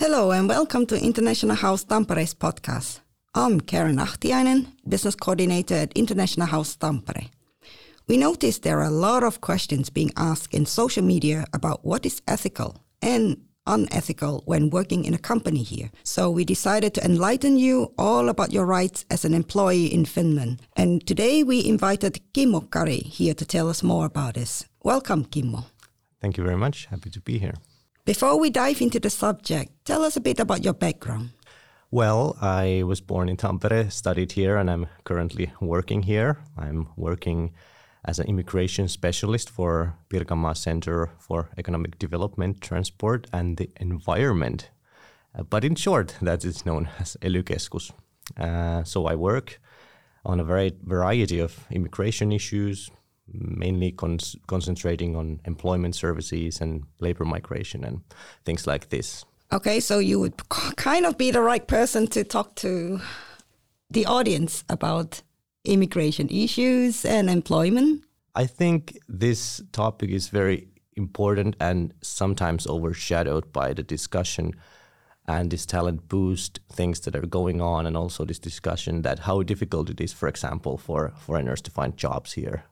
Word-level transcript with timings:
Hello 0.00 0.30
and 0.30 0.48
welcome 0.48 0.86
to 0.86 0.96
International 0.96 1.56
House 1.56 1.82
Tampere's 1.82 2.32
podcast. 2.32 3.00
I'm 3.34 3.60
Karen 3.60 3.98
Ahtiainen, 3.98 4.68
Business 4.88 5.16
Coordinator 5.16 5.74
at 5.74 5.92
International 5.94 6.46
House 6.46 6.76
Tampere. 6.76 7.30
We 8.06 8.16
noticed 8.16 8.62
there 8.62 8.78
are 8.78 8.86
a 8.86 8.90
lot 8.90 9.24
of 9.24 9.40
questions 9.40 9.90
being 9.90 10.12
asked 10.16 10.54
in 10.54 10.66
social 10.66 11.02
media 11.02 11.46
about 11.52 11.84
what 11.84 12.06
is 12.06 12.22
ethical 12.28 12.76
and 13.02 13.38
unethical 13.66 14.44
when 14.46 14.70
working 14.70 15.04
in 15.04 15.14
a 15.14 15.18
company 15.18 15.64
here. 15.64 15.90
So 16.04 16.30
we 16.30 16.44
decided 16.44 16.94
to 16.94 17.04
enlighten 17.04 17.58
you 17.58 17.92
all 17.98 18.28
about 18.28 18.52
your 18.52 18.66
rights 18.66 19.04
as 19.10 19.24
an 19.24 19.34
employee 19.34 19.92
in 19.92 20.04
Finland. 20.04 20.60
And 20.76 21.04
today 21.08 21.42
we 21.42 21.66
invited 21.66 22.20
Kimmo 22.32 22.60
Kari 22.60 23.00
here 23.00 23.34
to 23.34 23.44
tell 23.44 23.68
us 23.68 23.82
more 23.82 24.06
about 24.06 24.34
this. 24.34 24.64
Welcome, 24.84 25.24
Kimmo. 25.24 25.64
Thank 26.20 26.38
you 26.38 26.44
very 26.44 26.56
much. 26.56 26.86
Happy 26.86 27.10
to 27.10 27.20
be 27.20 27.40
here. 27.40 27.54
Before 28.08 28.40
we 28.40 28.48
dive 28.48 28.80
into 28.80 28.98
the 28.98 29.10
subject, 29.10 29.84
tell 29.84 30.02
us 30.02 30.16
a 30.16 30.20
bit 30.22 30.40
about 30.40 30.64
your 30.64 30.72
background. 30.72 31.28
Well, 31.90 32.38
I 32.40 32.82
was 32.86 33.02
born 33.02 33.28
in 33.28 33.36
Tampere, 33.36 33.92
studied 33.92 34.32
here, 34.32 34.56
and 34.56 34.70
I'm 34.70 34.86
currently 35.04 35.52
working 35.60 36.04
here. 36.04 36.38
I'm 36.56 36.88
working 36.96 37.52
as 38.06 38.18
an 38.18 38.26
immigration 38.26 38.88
specialist 38.88 39.50
for 39.50 39.94
Pirkanmaa 40.08 40.56
Center 40.56 41.10
for 41.18 41.50
Economic 41.58 41.98
Development, 41.98 42.58
Transport 42.62 43.26
and 43.30 43.58
the 43.58 43.68
Environment. 43.78 44.70
Uh, 45.38 45.42
but 45.42 45.62
in 45.62 45.74
short, 45.74 46.16
that 46.22 46.46
is 46.46 46.64
known 46.64 46.88
as 46.98 47.18
Elykeskus. 47.20 47.92
Uh, 48.38 48.84
so 48.84 49.04
I 49.04 49.16
work 49.16 49.60
on 50.24 50.40
a 50.40 50.44
very 50.44 50.72
variety 50.82 51.40
of 51.40 51.66
immigration 51.70 52.32
issues, 52.32 52.90
mainly 53.32 53.92
con- 53.92 54.18
concentrating 54.46 55.16
on 55.16 55.40
employment 55.44 55.94
services 55.94 56.60
and 56.60 56.84
labor 57.00 57.24
migration 57.24 57.84
and 57.84 58.00
things 58.44 58.66
like 58.66 58.88
this. 58.88 59.24
Okay, 59.52 59.80
so 59.80 59.98
you 59.98 60.20
would 60.20 60.48
kind 60.48 61.06
of 61.06 61.16
be 61.16 61.30
the 61.30 61.40
right 61.40 61.66
person 61.66 62.06
to 62.08 62.24
talk 62.24 62.54
to 62.56 63.00
the 63.90 64.04
audience 64.04 64.64
about 64.68 65.22
immigration 65.64 66.28
issues 66.28 67.04
and 67.04 67.30
employment. 67.30 68.04
I 68.34 68.46
think 68.46 68.98
this 69.08 69.62
topic 69.72 70.10
is 70.10 70.28
very 70.28 70.68
important 70.96 71.56
and 71.60 71.94
sometimes 72.02 72.66
overshadowed 72.66 73.52
by 73.52 73.72
the 73.72 73.82
discussion 73.82 74.52
and 75.26 75.50
this 75.50 75.66
talent 75.66 76.08
boost 76.08 76.60
things 76.70 77.00
that 77.00 77.14
are 77.14 77.26
going 77.26 77.60
on 77.60 77.86
and 77.86 77.96
also 77.96 78.24
this 78.24 78.38
discussion 78.38 79.02
that 79.02 79.20
how 79.20 79.42
difficult 79.42 79.90
it 79.90 80.00
is 80.00 80.12
for 80.12 80.28
example 80.28 80.76
for 80.76 81.12
foreigners 81.16 81.62
to 81.62 81.70
find 81.70 81.96
jobs 81.96 82.32
here 82.32 82.64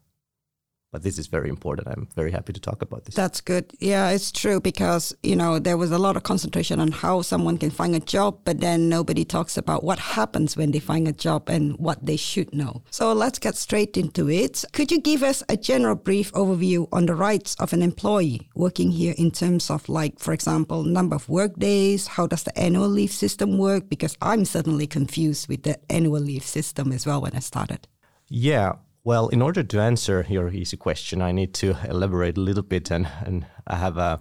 but 0.92 1.02
this 1.02 1.18
is 1.18 1.26
very 1.26 1.48
important. 1.48 1.88
I'm 1.88 2.08
very 2.14 2.30
happy 2.30 2.52
to 2.52 2.60
talk 2.60 2.80
about 2.82 3.04
this. 3.04 3.14
That's 3.14 3.40
good. 3.40 3.72
Yeah, 3.80 4.10
it's 4.10 4.32
true 4.32 4.60
because, 4.60 5.14
you 5.22 5.36
know, 5.36 5.58
there 5.58 5.76
was 5.76 5.90
a 5.90 5.98
lot 5.98 6.16
of 6.16 6.22
concentration 6.22 6.80
on 6.80 6.92
how 6.92 7.22
someone 7.22 7.58
can 7.58 7.70
find 7.70 7.94
a 7.94 8.00
job, 8.00 8.40
but 8.44 8.60
then 8.60 8.88
nobody 8.88 9.24
talks 9.24 9.56
about 9.56 9.84
what 9.84 9.98
happens 9.98 10.56
when 10.56 10.70
they 10.70 10.78
find 10.78 11.08
a 11.08 11.12
job 11.12 11.48
and 11.48 11.76
what 11.78 12.04
they 12.04 12.16
should 12.16 12.54
know. 12.54 12.82
So 12.90 13.12
let's 13.12 13.38
get 13.38 13.56
straight 13.56 13.96
into 13.96 14.30
it. 14.30 14.64
Could 14.72 14.90
you 14.90 15.00
give 15.00 15.22
us 15.22 15.42
a 15.48 15.56
general 15.56 15.96
brief 15.96 16.32
overview 16.32 16.88
on 16.92 17.06
the 17.06 17.14
rights 17.14 17.56
of 17.56 17.72
an 17.72 17.82
employee 17.82 18.48
working 18.54 18.92
here 18.92 19.14
in 19.18 19.30
terms 19.30 19.70
of 19.70 19.88
like, 19.88 20.18
for 20.18 20.32
example, 20.32 20.82
number 20.84 21.16
of 21.16 21.28
work 21.28 21.56
days? 21.58 22.06
How 22.06 22.26
does 22.26 22.44
the 22.44 22.56
annual 22.58 22.88
leave 22.88 23.12
system 23.12 23.58
work? 23.58 23.88
Because 23.88 24.16
I'm 24.22 24.44
certainly 24.44 24.86
confused 24.86 25.48
with 25.48 25.64
the 25.64 25.78
annual 25.90 26.20
leave 26.20 26.44
system 26.44 26.92
as 26.92 27.06
well 27.06 27.20
when 27.20 27.34
I 27.34 27.40
started. 27.40 27.88
Yeah, 28.28 28.72
well, 29.06 29.28
in 29.28 29.40
order 29.40 29.62
to 29.62 29.80
answer 29.80 30.26
your 30.28 30.48
easy 30.48 30.76
question, 30.76 31.22
I 31.22 31.30
need 31.30 31.54
to 31.54 31.76
elaborate 31.88 32.36
a 32.36 32.40
little 32.40 32.64
bit 32.64 32.90
and, 32.90 33.06
and 33.24 33.46
I 33.64 33.76
have 33.76 33.98
a 33.98 34.18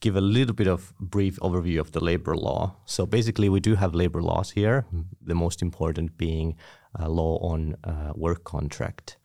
give 0.00 0.16
a 0.16 0.20
little 0.20 0.54
bit 0.54 0.66
of 0.66 0.92
brief 0.98 1.38
overview 1.38 1.78
of 1.78 1.92
the 1.92 2.00
labor 2.00 2.36
law. 2.36 2.74
So 2.84 3.06
basically, 3.06 3.48
we 3.48 3.60
do 3.60 3.76
have 3.76 3.94
labor 3.94 4.20
laws 4.20 4.50
here. 4.50 4.86
The 5.22 5.36
most 5.36 5.62
important 5.62 6.18
being 6.18 6.56
a 6.96 7.08
law 7.08 7.38
on 7.38 7.76
uh, 7.84 8.12
work 8.16 8.42
contract, 8.42 9.18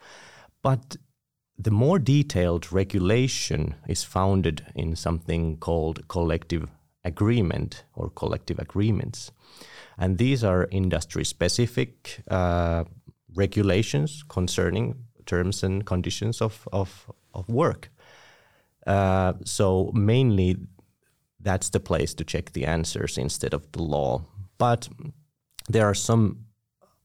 but 0.61 0.95
the 1.57 1.71
more 1.71 1.97
detailed 1.97 2.71
regulation 2.71 3.73
is 3.87 4.03
founded 4.03 4.63
in 4.75 4.95
something 4.95 5.57
called 5.57 6.07
collective 6.07 6.67
agreement 7.03 7.83
or 7.95 8.11
collective 8.11 8.59
agreements, 8.59 9.31
and 9.97 10.19
these 10.19 10.43
are 10.43 10.67
industry 10.69 11.25
specific. 11.25 12.21
Uh, 12.27 12.83
regulations 13.35 14.23
concerning 14.27 14.95
terms 15.25 15.63
and 15.63 15.85
conditions 15.85 16.41
of, 16.41 16.67
of, 16.71 17.11
of 17.33 17.47
work. 17.49 17.89
Uh, 18.85 19.33
so 19.45 19.91
mainly 19.93 20.57
that's 21.39 21.69
the 21.69 21.79
place 21.79 22.13
to 22.13 22.23
check 22.23 22.51
the 22.51 22.65
answers 22.65 23.17
instead 23.17 23.53
of 23.53 23.71
the 23.71 23.81
law. 23.81 24.21
But 24.57 24.89
there 25.69 25.85
are 25.85 25.93
some 25.93 26.45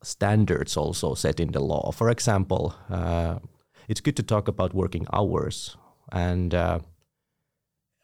standards 0.02 0.76
also 0.76 1.14
set 1.14 1.40
in 1.40 1.52
the 1.52 1.60
law. 1.60 1.90
For 1.92 2.10
example, 2.10 2.74
uh, 2.90 3.38
it's 3.88 4.00
good 4.00 4.16
to 4.16 4.22
talk 4.22 4.48
about 4.48 4.74
working 4.74 5.06
hours. 5.12 5.76
And 6.12 6.54
uh, 6.54 6.80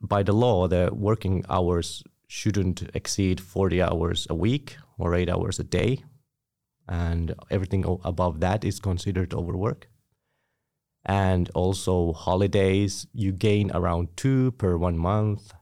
by 0.01 0.23
the 0.23 0.33
law, 0.33 0.69
the 0.69 0.91
working 0.93 1.45
hours 1.49 2.03
shouldn't 2.27 2.83
exceed 2.95 3.41
40 3.41 3.83
hours 3.83 4.27
a 4.31 4.35
week 4.35 4.77
or 4.99 5.15
eight 5.15 5.29
hours 5.29 5.59
a 5.59 5.65
day 5.65 6.05
and 6.89 7.35
everything 7.51 7.85
above 8.05 8.41
that 8.41 8.65
is 8.65 8.81
considered 8.81 9.35
overwork. 9.35 9.89
And 11.05 11.51
also 11.55 12.13
holidays, 12.13 13.07
you 13.13 13.33
gain 13.33 13.71
around 13.73 14.17
two 14.17 14.53
per 14.53 14.77
one 14.77 14.97
month. 14.97 15.53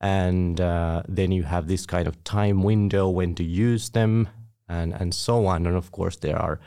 And 0.00 0.60
uh, 0.60 1.02
then 1.08 1.32
you 1.32 1.44
have 1.44 1.66
this 1.66 1.86
kind 1.86 2.06
of 2.06 2.22
time 2.24 2.62
window 2.62 3.08
when 3.08 3.34
to 3.36 3.44
use 3.44 3.90
them 3.90 4.28
and, 4.68 4.92
and 4.92 5.14
so 5.14 5.46
on. 5.46 5.66
And 5.66 5.76
of 5.76 5.92
course, 5.92 6.16
there 6.16 6.38
are 6.38 6.60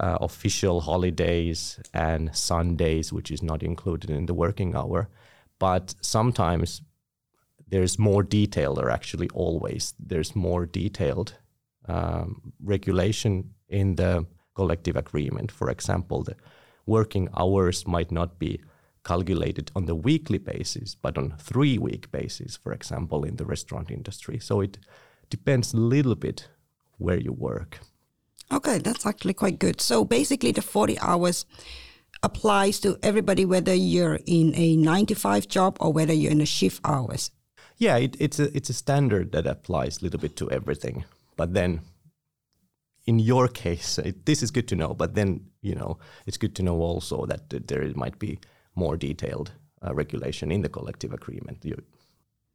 uh, 0.00 0.18
official 0.20 0.80
holidays 0.82 1.80
and 1.94 2.34
Sundays, 2.34 3.12
which 3.12 3.30
is 3.30 3.42
not 3.42 3.62
included 3.62 4.10
in 4.10 4.26
the 4.26 4.34
working 4.34 4.74
hour. 4.74 5.08
But 5.58 5.94
sometimes 6.00 6.82
there's 7.68 7.98
more 7.98 8.22
detailed, 8.22 8.78
or 8.78 8.90
actually 8.90 9.28
always 9.30 9.94
there's 9.98 10.36
more 10.36 10.66
detailed 10.66 11.34
um, 11.88 12.52
regulation 12.62 13.54
in 13.68 13.96
the 13.96 14.26
collective 14.54 14.96
agreement. 14.96 15.52
For 15.52 15.70
example, 15.70 16.22
the 16.22 16.36
working 16.86 17.28
hours 17.36 17.86
might 17.86 18.10
not 18.10 18.38
be 18.38 18.60
calculated 19.04 19.70
on 19.76 19.86
the 19.86 19.94
weekly 19.94 20.38
basis, 20.38 20.94
but 20.94 21.16
on 21.16 21.34
three 21.38 21.78
week 21.78 22.10
basis, 22.10 22.56
for 22.56 22.72
example, 22.72 23.24
in 23.24 23.36
the 23.36 23.44
restaurant 23.44 23.90
industry. 23.90 24.38
So 24.38 24.60
it 24.60 24.78
depends 25.30 25.72
a 25.72 25.76
little 25.76 26.16
bit 26.16 26.48
where 26.98 27.18
you 27.18 27.32
work. 27.32 27.80
Okay, 28.52 28.78
that's 28.78 29.06
actually 29.06 29.34
quite 29.34 29.58
good. 29.58 29.80
So 29.80 30.04
basically, 30.04 30.52
the 30.52 30.62
40 30.62 30.98
hours 31.00 31.46
applies 32.22 32.80
to 32.80 32.96
everybody, 33.02 33.44
whether 33.44 33.74
you're 33.74 34.20
in 34.26 34.54
a 34.54 34.76
95 34.76 35.48
job 35.48 35.76
or 35.80 35.92
whether 35.92 36.12
you're 36.12 36.32
in 36.32 36.40
a 36.40 36.46
shift 36.46 36.80
hours. 36.84 37.30
Yeah, 37.78 37.96
it, 37.96 38.16
it's 38.18 38.38
a 38.38 38.56
it's 38.56 38.70
a 38.70 38.72
standard 38.72 39.32
that 39.32 39.46
applies 39.46 39.98
a 39.98 40.04
little 40.04 40.20
bit 40.20 40.36
to 40.36 40.50
everything. 40.50 41.04
But 41.36 41.54
then 41.54 41.80
in 43.06 43.18
your 43.18 43.48
case, 43.48 43.98
it, 43.98 44.26
this 44.26 44.42
is 44.42 44.50
good 44.50 44.68
to 44.68 44.76
know. 44.76 44.94
But 44.94 45.14
then, 45.14 45.46
you 45.62 45.74
know, 45.74 45.98
it's 46.26 46.36
good 46.36 46.54
to 46.56 46.62
know 46.62 46.80
also 46.80 47.26
that 47.26 47.50
there 47.68 47.86
might 47.94 48.18
be 48.18 48.38
more 48.74 48.96
detailed 48.96 49.52
uh, 49.84 49.94
regulation 49.94 50.50
in 50.50 50.62
the 50.62 50.68
collective 50.68 51.12
agreement. 51.12 51.64
You, 51.64 51.82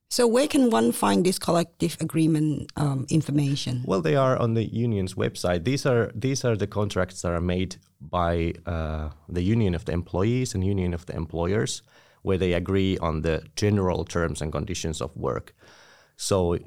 so 0.09 0.27
where 0.27 0.47
can 0.47 0.69
one 0.69 0.91
find 0.91 1.25
this 1.25 1.39
collective 1.39 1.95
agreement 2.01 2.69
um, 2.75 3.05
information? 3.09 3.83
Well, 3.85 4.01
they 4.01 4.17
are 4.17 4.37
on 4.37 4.55
the 4.55 4.65
union's 4.65 5.13
website. 5.13 5.63
These 5.63 5.85
are 5.85 6.11
these 6.13 6.43
are 6.43 6.57
the 6.57 6.67
contracts 6.67 7.21
that 7.21 7.31
are 7.31 7.41
made 7.41 7.77
by 8.01 8.53
uh, 8.65 9.11
the 9.29 9.41
union 9.41 9.73
of 9.73 9.85
the 9.85 9.93
employees 9.93 10.53
and 10.53 10.65
union 10.65 10.93
of 10.93 11.05
the 11.05 11.15
employers, 11.15 11.81
where 12.23 12.37
they 12.37 12.51
agree 12.51 12.97
on 12.97 13.21
the 13.21 13.43
general 13.55 14.03
terms 14.03 14.41
and 14.41 14.51
conditions 14.51 15.01
of 15.01 15.15
work. 15.15 15.55
So 16.17 16.57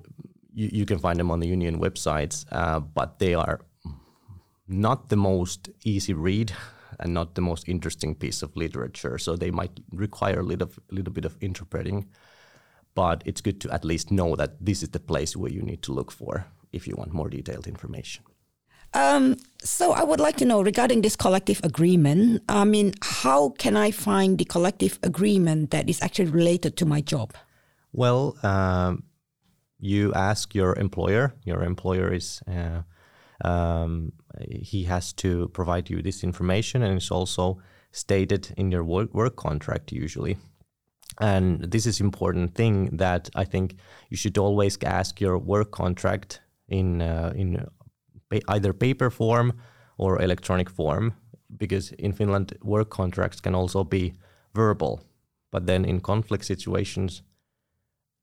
you, 0.55 0.71
you 0.73 0.87
can 0.87 0.99
find 0.99 1.19
them 1.19 1.31
on 1.31 1.41
the 1.41 1.49
union 1.49 1.81
websites, 1.81 2.47
uh, 2.53 2.81
but 2.81 3.19
they 3.19 3.35
are 3.35 3.61
not 4.67 5.09
the 5.09 5.17
most 5.17 5.69
easy 5.85 6.15
read 6.15 6.53
and 7.01 7.13
not 7.13 7.35
the 7.35 7.41
most 7.41 7.69
interesting 7.69 8.15
piece 8.15 8.43
of 8.43 8.57
literature. 8.57 9.19
So 9.19 9.37
they 9.37 9.51
might 9.51 9.81
require 9.93 10.41
a 10.41 10.43
little, 10.43 10.71
little 10.91 11.13
bit 11.13 11.25
of 11.25 11.37
interpreting, 11.41 12.07
but 12.95 13.23
it's 13.27 13.41
good 13.41 13.61
to 13.63 13.73
at 13.73 13.85
least 13.85 14.11
know 14.11 14.37
that 14.37 14.65
this 14.65 14.83
is 14.83 14.91
the 14.91 15.01
place 15.01 15.37
where 15.37 15.51
you 15.51 15.63
need 15.63 15.83
to 15.83 15.93
look 15.93 16.11
for 16.11 16.47
if 16.73 16.87
you 16.87 16.95
want 16.97 17.13
more 17.13 17.29
detailed 17.29 17.67
information. 17.67 18.25
Um, 18.95 19.37
so 19.59 19.93
I 19.93 20.05
would 20.05 20.21
like 20.21 20.37
to 20.37 20.45
know 20.45 20.63
regarding 20.63 21.03
this 21.03 21.17
collective 21.17 21.61
agreement. 21.65 22.43
I 22.49 22.65
mean, 22.65 22.95
how 23.03 23.51
can 23.59 23.77
I 23.77 23.91
find 23.91 24.39
the 24.39 24.45
collective 24.45 25.01
agreement 25.03 25.73
that 25.73 25.91
is 25.91 26.01
actually 26.01 26.31
related 26.31 26.77
to 26.77 26.87
my 26.87 27.01
job? 27.01 27.35
Well, 27.93 28.37
um, 28.45 29.03
you 29.85 30.15
ask 30.15 30.55
your 30.55 30.75
employer. 30.79 31.35
Your 31.45 31.63
employer 31.63 32.11
is 32.13 32.43
uh, 32.49 32.83
um, 33.47 34.13
he 34.51 34.85
has 34.85 35.13
to 35.13 35.49
provide 35.49 35.91
you 35.91 36.01
this 36.03 36.25
information, 36.25 36.83
and 36.83 36.97
it's 36.97 37.11
also 37.11 37.59
stated 37.93 38.55
in 38.57 38.73
your 38.73 38.83
work, 38.83 39.13
work 39.13 39.37
contract 39.37 39.93
usually. 39.93 40.39
And 41.21 41.71
this 41.71 41.87
is 41.87 42.01
important 42.01 42.55
thing 42.55 42.97
that 42.97 43.29
I 43.35 43.45
think 43.45 43.77
you 44.09 44.17
should 44.17 44.39
always 44.39 44.79
ask 44.83 45.21
your 45.21 45.39
work 45.39 45.71
contract 45.71 46.41
in 46.67 47.03
uh, 47.03 47.33
in 47.37 47.67
either 48.49 48.73
paper 48.73 49.11
form 49.11 49.53
or 49.99 50.23
electronic 50.23 50.71
form, 50.71 51.13
because 51.57 51.93
in 51.99 52.13
Finland 52.13 52.55
work 52.63 52.89
contracts 52.89 53.41
can 53.41 53.55
also 53.55 53.85
be 53.85 54.15
verbal, 54.55 55.01
but 55.53 55.67
then 55.67 55.85
in 55.85 56.01
conflict 56.01 56.45
situations 56.45 57.23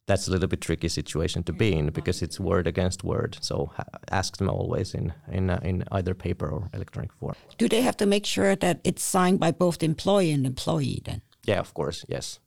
that's 0.07 0.27
a 0.27 0.31
little 0.31 0.47
bit 0.47 0.61
tricky 0.61 0.87
situation 0.87 1.43
to 1.43 1.53
be 1.53 1.73
in 1.73 1.89
because 1.89 2.21
it's 2.21 2.39
word 2.39 2.67
against 2.67 3.03
word. 3.03 3.37
So 3.41 3.71
ask 4.11 4.37
them 4.37 4.49
always 4.49 4.93
in 4.93 5.13
in 5.31 5.49
uh, 5.49 5.59
in 5.63 5.83
either 5.91 6.13
paper 6.13 6.49
or 6.49 6.69
electronic 6.73 7.13
form. 7.13 7.35
Do 7.57 7.69
they 7.69 7.81
have 7.81 7.97
to 7.97 8.05
make 8.05 8.25
sure 8.25 8.55
that 8.55 8.79
it's 8.83 9.03
signed 9.03 9.39
by 9.39 9.51
both 9.51 9.79
the 9.79 9.85
employee 9.85 10.31
and 10.31 10.45
employee 10.45 11.01
then? 11.05 11.21
Yeah, 11.45 11.59
of 11.59 11.73
course. 11.73 12.05
Yes, 12.07 12.39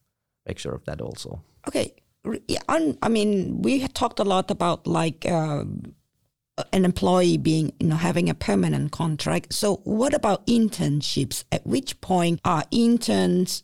make 0.47 0.59
sure 0.59 0.75
of 0.75 0.85
that 0.85 1.01
also. 1.01 1.43
Okay. 1.69 1.95
I 2.69 3.09
mean, 3.09 3.61
we 3.61 3.87
talked 3.89 4.19
a 4.19 4.25
lot 4.25 4.51
about 4.51 4.87
like 4.87 5.27
uh, 5.27 5.65
an 6.73 6.85
employee 6.85 7.37
being, 7.37 7.73
you 7.79 7.89
know, 7.89 7.97
having 7.97 8.31
a 8.31 8.35
permanent 8.35 8.93
contract. 8.93 9.53
So, 9.53 9.77
what 9.85 10.15
about 10.15 10.47
internships? 10.47 11.45
At 11.53 11.67
which 11.67 12.01
point 12.01 12.41
are 12.45 12.65
interns 12.71 13.63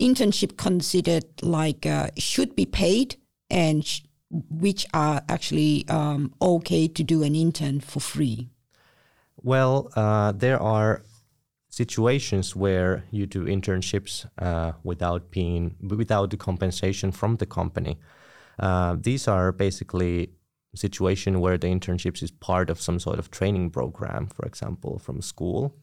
internship 0.00 0.56
considered 0.56 1.24
like 1.42 1.86
uh, 1.86 2.08
should 2.16 2.56
be 2.56 2.64
paid 2.64 3.16
and 3.50 3.84
sh- 3.84 4.02
which 4.30 4.86
are 4.94 5.22
actually 5.28 5.84
um, 5.88 6.32
okay 6.40 6.86
to 6.88 7.02
do 7.02 7.22
an 7.22 7.34
intern 7.34 7.80
for 7.80 8.00
free? 8.00 8.48
Well, 9.42 9.90
uh, 9.96 10.32
there 10.32 10.60
are 10.60 11.02
situations 11.70 12.54
where 12.54 13.04
you 13.10 13.26
do 13.26 13.44
internships 13.44 14.28
uh, 14.38 14.72
without 14.82 15.30
being 15.30 15.76
without 15.80 16.30
the 16.30 16.36
compensation 16.36 17.12
from 17.12 17.36
the 17.36 17.46
company. 17.46 17.98
Uh, 18.58 18.96
these 19.00 19.26
are 19.26 19.52
basically 19.52 20.30
situations 20.74 21.38
where 21.38 21.58
the 21.58 21.68
internships 21.68 22.22
is 22.22 22.30
part 22.30 22.70
of 22.70 22.80
some 22.80 22.98
sort 23.00 23.18
of 23.18 23.30
training 23.30 23.70
program, 23.70 24.26
for 24.26 24.46
example, 24.46 24.98
from 24.98 25.22
school, 25.22 25.74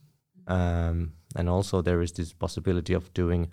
um, 0.48 1.14
and 1.36 1.50
also 1.50 1.82
there 1.82 2.02
is 2.02 2.12
this 2.12 2.34
possibility 2.34 2.94
of 2.94 3.14
doing 3.14 3.50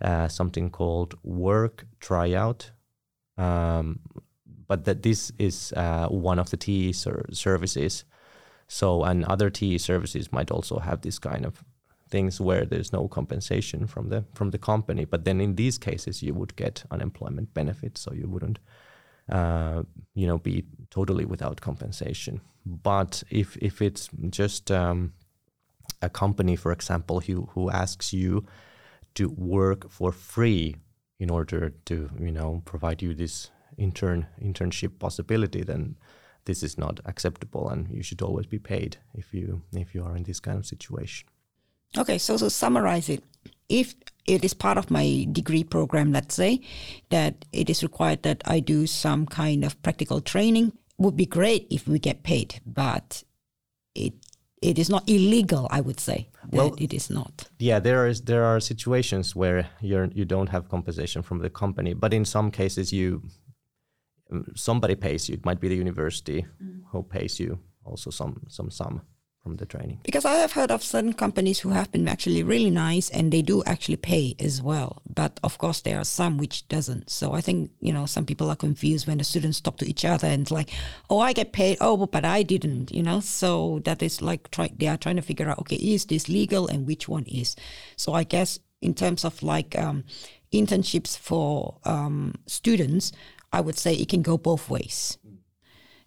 uh, 0.00 0.28
something 0.28 0.70
called 0.70 1.14
work 1.22 1.86
tryout. 2.00 2.70
Um, 3.38 4.00
but 4.66 4.84
that 4.84 5.02
this 5.02 5.32
is 5.38 5.72
uh, 5.76 6.08
one 6.08 6.38
of 6.38 6.50
the 6.50 6.56
TE 6.56 6.92
ser- 6.92 7.26
services. 7.32 8.04
So, 8.68 9.04
and 9.04 9.24
other 9.24 9.50
TE 9.50 9.78
services 9.78 10.32
might 10.32 10.50
also 10.50 10.78
have 10.78 11.02
this 11.02 11.18
kind 11.18 11.44
of 11.44 11.64
things 12.08 12.40
where 12.40 12.64
there's 12.64 12.92
no 12.92 13.08
compensation 13.08 13.86
from 13.86 14.08
the 14.10 14.24
from 14.34 14.50
the 14.50 14.58
company. 14.58 15.04
But 15.04 15.24
then 15.24 15.40
in 15.40 15.56
these 15.56 15.78
cases, 15.78 16.22
you 16.22 16.34
would 16.34 16.54
get 16.56 16.84
unemployment 16.90 17.52
benefits, 17.54 18.00
so 18.00 18.12
you 18.12 18.28
wouldn't, 18.28 18.58
uh, 19.28 19.82
you 20.14 20.26
know, 20.26 20.38
be 20.38 20.64
totally 20.90 21.24
without 21.24 21.60
compensation. 21.60 22.40
But 22.64 23.22
if 23.30 23.56
if 23.56 23.82
it's 23.82 24.08
just 24.30 24.70
um, 24.70 25.12
a 26.00 26.08
company, 26.08 26.56
for 26.56 26.72
example, 26.72 27.20
who 27.20 27.48
who 27.54 27.70
asks 27.70 28.12
you 28.12 28.44
to 29.14 29.28
work 29.28 29.90
for 29.90 30.12
free 30.12 30.76
in 31.22 31.30
order 31.30 31.72
to 31.84 32.10
you 32.18 32.32
know 32.32 32.62
provide 32.64 33.00
you 33.00 33.14
this 33.14 33.50
intern 33.78 34.26
internship 34.42 34.98
possibility 34.98 35.62
then 35.62 35.94
this 36.44 36.62
is 36.64 36.76
not 36.76 36.98
acceptable 37.04 37.68
and 37.68 37.88
you 37.88 38.02
should 38.02 38.20
always 38.20 38.46
be 38.46 38.58
paid 38.58 38.96
if 39.14 39.32
you 39.32 39.62
if 39.72 39.94
you 39.94 40.02
are 40.02 40.16
in 40.16 40.24
this 40.24 40.40
kind 40.40 40.58
of 40.58 40.66
situation. 40.66 41.28
Okay 41.96 42.18
so 42.18 42.36
to 42.36 42.50
summarize 42.50 43.08
it 43.08 43.22
if 43.68 43.94
it 44.26 44.44
is 44.44 44.54
part 44.54 44.78
of 44.78 44.90
my 44.90 45.26
degree 45.30 45.64
program 45.64 46.12
let's 46.12 46.34
say 46.34 46.60
that 47.10 47.44
it 47.52 47.70
is 47.70 47.82
required 47.82 48.22
that 48.22 48.42
i 48.44 48.60
do 48.60 48.86
some 48.86 49.26
kind 49.26 49.64
of 49.64 49.80
practical 49.82 50.20
training 50.20 50.72
would 50.98 51.16
be 51.16 51.26
great 51.26 51.66
if 51.70 51.88
we 51.88 51.98
get 51.98 52.22
paid 52.22 52.60
but 52.66 53.24
it 53.94 54.14
it 54.62 54.78
is 54.78 54.88
not 54.88 55.08
illegal, 55.08 55.68
I 55.70 55.80
would 55.80 56.00
say. 56.00 56.28
Well, 56.50 56.74
it 56.78 56.92
is 56.92 57.10
not. 57.10 57.48
Yeah, 57.58 57.80
there 57.80 58.06
is 58.06 58.22
there 58.22 58.44
are 58.44 58.60
situations 58.60 59.36
where 59.36 59.68
you're 59.80 60.08
you 60.14 60.24
don't 60.24 60.48
have 60.48 60.68
compensation 60.68 61.22
from 61.22 61.38
the 61.38 61.50
company, 61.50 61.94
but 61.94 62.14
in 62.14 62.24
some 62.24 62.50
cases 62.50 62.92
you 62.92 63.22
somebody 64.54 64.94
pays 64.94 65.28
you. 65.28 65.34
It 65.34 65.44
might 65.44 65.60
be 65.60 65.68
the 65.68 65.76
university 65.76 66.46
mm. 66.62 66.80
who 66.90 67.02
pays 67.02 67.40
you 67.40 67.58
also 67.84 68.10
some 68.10 68.42
some 68.48 68.70
sum 68.70 69.02
from 69.42 69.56
the 69.56 69.66
training? 69.66 70.00
Because 70.04 70.24
I 70.24 70.34
have 70.34 70.52
heard 70.52 70.70
of 70.70 70.82
certain 70.82 71.12
companies 71.12 71.60
who 71.60 71.70
have 71.70 71.90
been 71.90 72.08
actually 72.08 72.42
really 72.42 72.70
nice 72.70 73.10
and 73.10 73.32
they 73.32 73.42
do 73.42 73.62
actually 73.64 73.96
pay 73.96 74.34
as 74.38 74.62
well. 74.62 75.02
But 75.12 75.40
of 75.42 75.58
course, 75.58 75.80
there 75.80 75.98
are 75.98 76.04
some 76.04 76.38
which 76.38 76.68
doesn't. 76.68 77.10
So 77.10 77.32
I 77.32 77.40
think 77.40 77.70
you 77.80 77.92
know 77.92 78.06
some 78.06 78.24
people 78.24 78.48
are 78.50 78.56
confused 78.56 79.06
when 79.06 79.18
the 79.18 79.24
students 79.24 79.60
talk 79.60 79.76
to 79.78 79.88
each 79.88 80.04
other 80.04 80.28
and 80.28 80.50
like, 80.50 80.70
oh, 81.10 81.18
I 81.18 81.32
get 81.32 81.52
paid, 81.52 81.78
oh, 81.80 82.06
but 82.06 82.24
I 82.24 82.42
didn't. 82.42 82.92
You 82.92 83.02
know, 83.02 83.20
so 83.20 83.80
that 83.84 84.02
is 84.02 84.22
like 84.22 84.50
try, 84.50 84.70
they 84.76 84.88
are 84.88 84.96
trying 84.96 85.16
to 85.16 85.22
figure 85.22 85.48
out, 85.48 85.58
okay, 85.60 85.76
is 85.76 86.04
this 86.06 86.28
legal 86.28 86.68
and 86.68 86.86
which 86.86 87.08
one 87.08 87.24
is. 87.24 87.56
So 87.96 88.12
I 88.12 88.24
guess 88.24 88.58
in 88.80 88.94
terms 88.94 89.24
of 89.24 89.42
like 89.42 89.78
um, 89.78 90.04
internships 90.52 91.18
for 91.18 91.78
um, 91.84 92.34
students, 92.46 93.12
I 93.52 93.60
would 93.60 93.78
say 93.78 93.94
it 93.94 94.08
can 94.08 94.22
go 94.22 94.38
both 94.38 94.70
ways. 94.70 95.18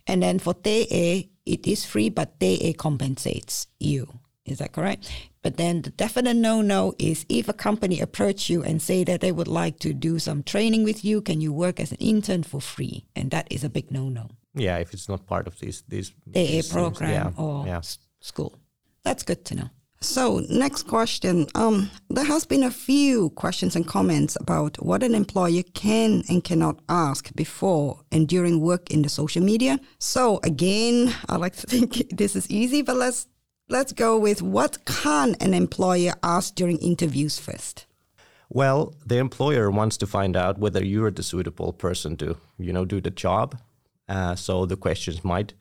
And 0.07 0.21
then 0.21 0.39
for 0.39 0.53
TE, 0.53 1.29
it 1.45 1.67
is 1.67 1.85
free, 1.85 2.09
but 2.09 2.39
TE 2.39 2.73
compensates 2.73 3.67
you. 3.79 4.19
Is 4.45 4.59
that 4.59 4.73
correct? 4.73 5.11
But 5.41 5.57
then 5.57 5.81
the 5.81 5.89
definite 5.89 6.35
no-no 6.35 6.93
is 6.99 7.25
if 7.29 7.49
a 7.49 7.53
company 7.53 7.99
approach 7.99 8.49
you 8.49 8.63
and 8.63 8.81
say 8.81 9.03
that 9.03 9.21
they 9.21 9.31
would 9.31 9.47
like 9.47 9.79
to 9.79 9.93
do 9.93 10.19
some 10.19 10.43
training 10.43 10.83
with 10.83 11.03
you, 11.03 11.21
can 11.21 11.41
you 11.41 11.51
work 11.51 11.79
as 11.79 11.91
an 11.91 11.97
intern 11.99 12.43
for 12.43 12.61
free? 12.61 13.05
And 13.15 13.31
that 13.31 13.47
is 13.49 13.63
a 13.63 13.69
big 13.69 13.91
no-no. 13.91 14.29
Yeah, 14.53 14.77
if 14.77 14.93
it's 14.93 15.09
not 15.09 15.25
part 15.25 15.47
of 15.47 15.59
this 15.59 15.83
these 15.87 16.13
TE 16.33 16.63
program 16.69 17.33
yeah, 17.35 17.43
or 17.43 17.65
yeah. 17.65 17.81
school. 18.19 18.55
That's 19.03 19.23
good 19.23 19.43
to 19.45 19.55
know. 19.55 19.69
So, 20.05 20.45
next 20.49 20.83
question. 20.83 21.47
Um, 21.55 21.89
there 22.11 22.25
has 22.25 22.45
been 22.45 22.61
a 22.61 22.69
few 22.69 23.31
questions 23.31 23.75
and 23.75 23.87
comments 23.87 24.37
about 24.39 24.77
what 24.81 25.01
an 25.01 25.15
employer 25.15 25.63
can 25.73 26.23
and 26.29 26.43
cannot 26.43 26.79
ask 26.87 27.35
before 27.35 28.01
and 28.11 28.27
during 28.27 28.61
work 28.61 28.91
in 28.91 29.01
the 29.01 29.09
social 29.09 29.41
media. 29.41 29.79
So, 29.97 30.39
again, 30.43 31.11
I 31.27 31.37
like 31.37 31.55
to 31.55 31.67
think 31.73 32.15
this 32.15 32.35
is 32.35 32.49
easy, 32.51 32.83
but 32.83 32.97
let's 32.97 33.25
let's 33.67 33.93
go 33.93 34.19
with 34.19 34.43
what 34.43 34.85
can 34.85 35.35
an 35.41 35.55
employer 35.55 36.13
ask 36.21 36.53
during 36.53 36.77
interviews 36.77 37.39
first. 37.39 37.87
Well, 38.47 38.93
the 39.03 39.17
employer 39.17 39.71
wants 39.71 39.97
to 39.97 40.05
find 40.05 40.37
out 40.37 40.59
whether 40.59 40.85
you're 40.85 41.09
the 41.09 41.23
suitable 41.23 41.73
person 41.73 42.15
to, 42.17 42.37
you 42.59 42.71
know, 42.71 42.85
do 42.85 43.01
the 43.01 43.09
job. 43.09 43.59
Uh, 44.07 44.35
so 44.35 44.67
the 44.67 44.77
questions 44.77 45.23
might 45.23 45.55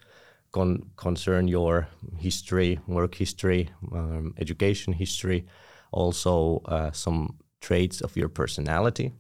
con- 0.55 0.91
concern 0.97 1.49
your 1.49 1.89
history, 2.17 2.79
work 2.87 3.17
history, 3.17 3.71
um, 3.93 4.35
education 4.39 4.93
history, 4.93 5.45
also 5.91 6.63
uh, 6.67 6.93
some 6.93 7.29
traits 7.61 8.01
of 8.01 8.17
your 8.17 8.29
personality. 8.29 9.13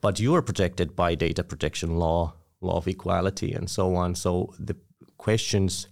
But 0.00 0.18
you 0.20 0.34
are 0.34 0.42
protected 0.42 0.96
by 0.96 1.16
data 1.16 1.44
protection 1.44 1.98
law, 1.98 2.34
law 2.60 2.78
of 2.78 2.88
equality, 2.88 3.52
and 3.52 3.68
so 3.68 3.94
on. 3.94 4.14
So 4.14 4.54
the 4.58 4.76
questions 5.18 5.88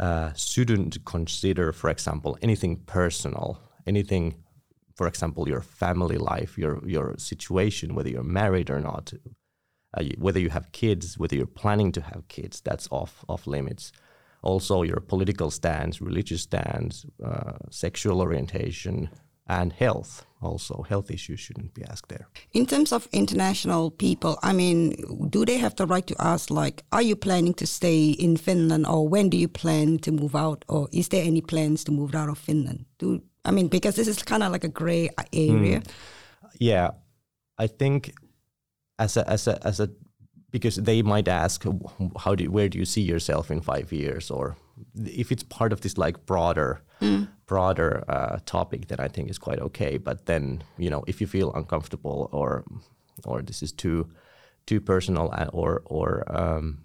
uh, 0.00 0.32
shouldn't 0.34 1.04
consider, 1.04 1.72
for 1.72 1.90
example, 1.90 2.38
anything 2.40 2.76
personal, 2.86 3.58
anything, 3.86 4.34
for 4.96 5.06
example, 5.06 5.48
your 5.48 5.62
family 5.62 6.16
life, 6.16 6.56
your 6.56 6.80
your 6.86 7.14
situation, 7.18 7.94
whether 7.94 8.10
you're 8.10 8.32
married 8.42 8.70
or 8.70 8.80
not, 8.80 9.12
uh, 9.94 10.04
whether 10.18 10.40
you 10.40 10.50
have 10.50 10.72
kids, 10.72 11.18
whether 11.18 11.36
you're 11.36 11.46
planning 11.46 11.92
to 11.92 12.00
have 12.00 12.26
kids, 12.28 12.60
that's 12.60 12.88
off 12.90 13.24
off 13.28 13.46
limits. 13.46 13.92
Also, 14.42 14.82
your 14.82 15.00
political 15.00 15.50
stance, 15.50 16.00
religious 16.00 16.42
stance, 16.42 17.06
uh, 17.24 17.58
sexual 17.70 18.20
orientation, 18.20 19.08
and 19.46 19.72
health. 19.72 20.26
Also, 20.40 20.82
health 20.88 21.10
issues 21.10 21.38
shouldn't 21.38 21.74
be 21.74 21.84
asked 21.84 22.08
there. 22.08 22.26
In 22.52 22.66
terms 22.66 22.92
of 22.92 23.06
international 23.12 23.90
people, 23.92 24.36
I 24.42 24.52
mean, 24.52 24.94
do 25.30 25.44
they 25.44 25.58
have 25.58 25.76
the 25.76 25.86
right 25.86 26.06
to 26.06 26.16
ask, 26.18 26.50
like, 26.50 26.82
are 26.90 27.02
you 27.02 27.14
planning 27.14 27.54
to 27.54 27.66
stay 27.66 28.10
in 28.10 28.36
Finland, 28.36 28.86
or 28.86 29.08
when 29.08 29.28
do 29.28 29.36
you 29.36 29.48
plan 29.48 29.98
to 29.98 30.10
move 30.10 30.34
out, 30.34 30.64
or 30.68 30.88
is 30.92 31.08
there 31.08 31.24
any 31.24 31.40
plans 31.40 31.84
to 31.84 31.92
move 31.92 32.14
out 32.14 32.28
of 32.28 32.38
Finland? 32.38 32.86
Do 32.98 33.22
I 33.44 33.50
mean 33.52 33.68
because 33.68 33.94
this 33.94 34.08
is 34.08 34.22
kind 34.24 34.42
of 34.42 34.52
like 34.52 34.64
a 34.64 34.68
gray 34.68 35.10
area? 35.32 35.80
Mm. 35.80 35.86
Yeah, 36.58 36.90
I 37.58 37.68
think 37.68 38.12
as 39.02 39.16
a 39.16 39.28
as 39.28 39.48
a 39.48 39.66
as 39.66 39.80
a 39.80 39.88
because 40.50 40.76
they 40.76 41.02
might 41.02 41.28
ask 41.28 41.64
how 42.24 42.34
do 42.34 42.50
where 42.50 42.68
do 42.68 42.78
you 42.78 42.84
see 42.84 43.02
yourself 43.02 43.50
in 43.50 43.60
five 43.60 43.92
years 43.92 44.30
or 44.30 44.56
if 44.94 45.32
it's 45.32 45.42
part 45.42 45.72
of 45.72 45.80
this 45.80 45.98
like 45.98 46.26
broader 46.26 46.80
mm. 47.00 47.26
broader 47.46 48.04
uh, 48.08 48.38
topic 48.46 48.88
then 48.88 49.00
I 49.00 49.08
think 49.08 49.30
is 49.30 49.38
quite 49.38 49.60
okay 49.60 49.98
but 49.98 50.26
then 50.26 50.62
you 50.78 50.90
know 50.90 51.02
if 51.06 51.20
you 51.20 51.26
feel 51.26 51.52
uncomfortable 51.54 52.28
or 52.32 52.64
or 53.24 53.42
this 53.42 53.62
is 53.62 53.72
too 53.72 54.08
too 54.66 54.80
personal 54.80 55.30
uh, 55.32 55.50
or 55.52 55.82
or 55.86 56.08
um, 56.40 56.84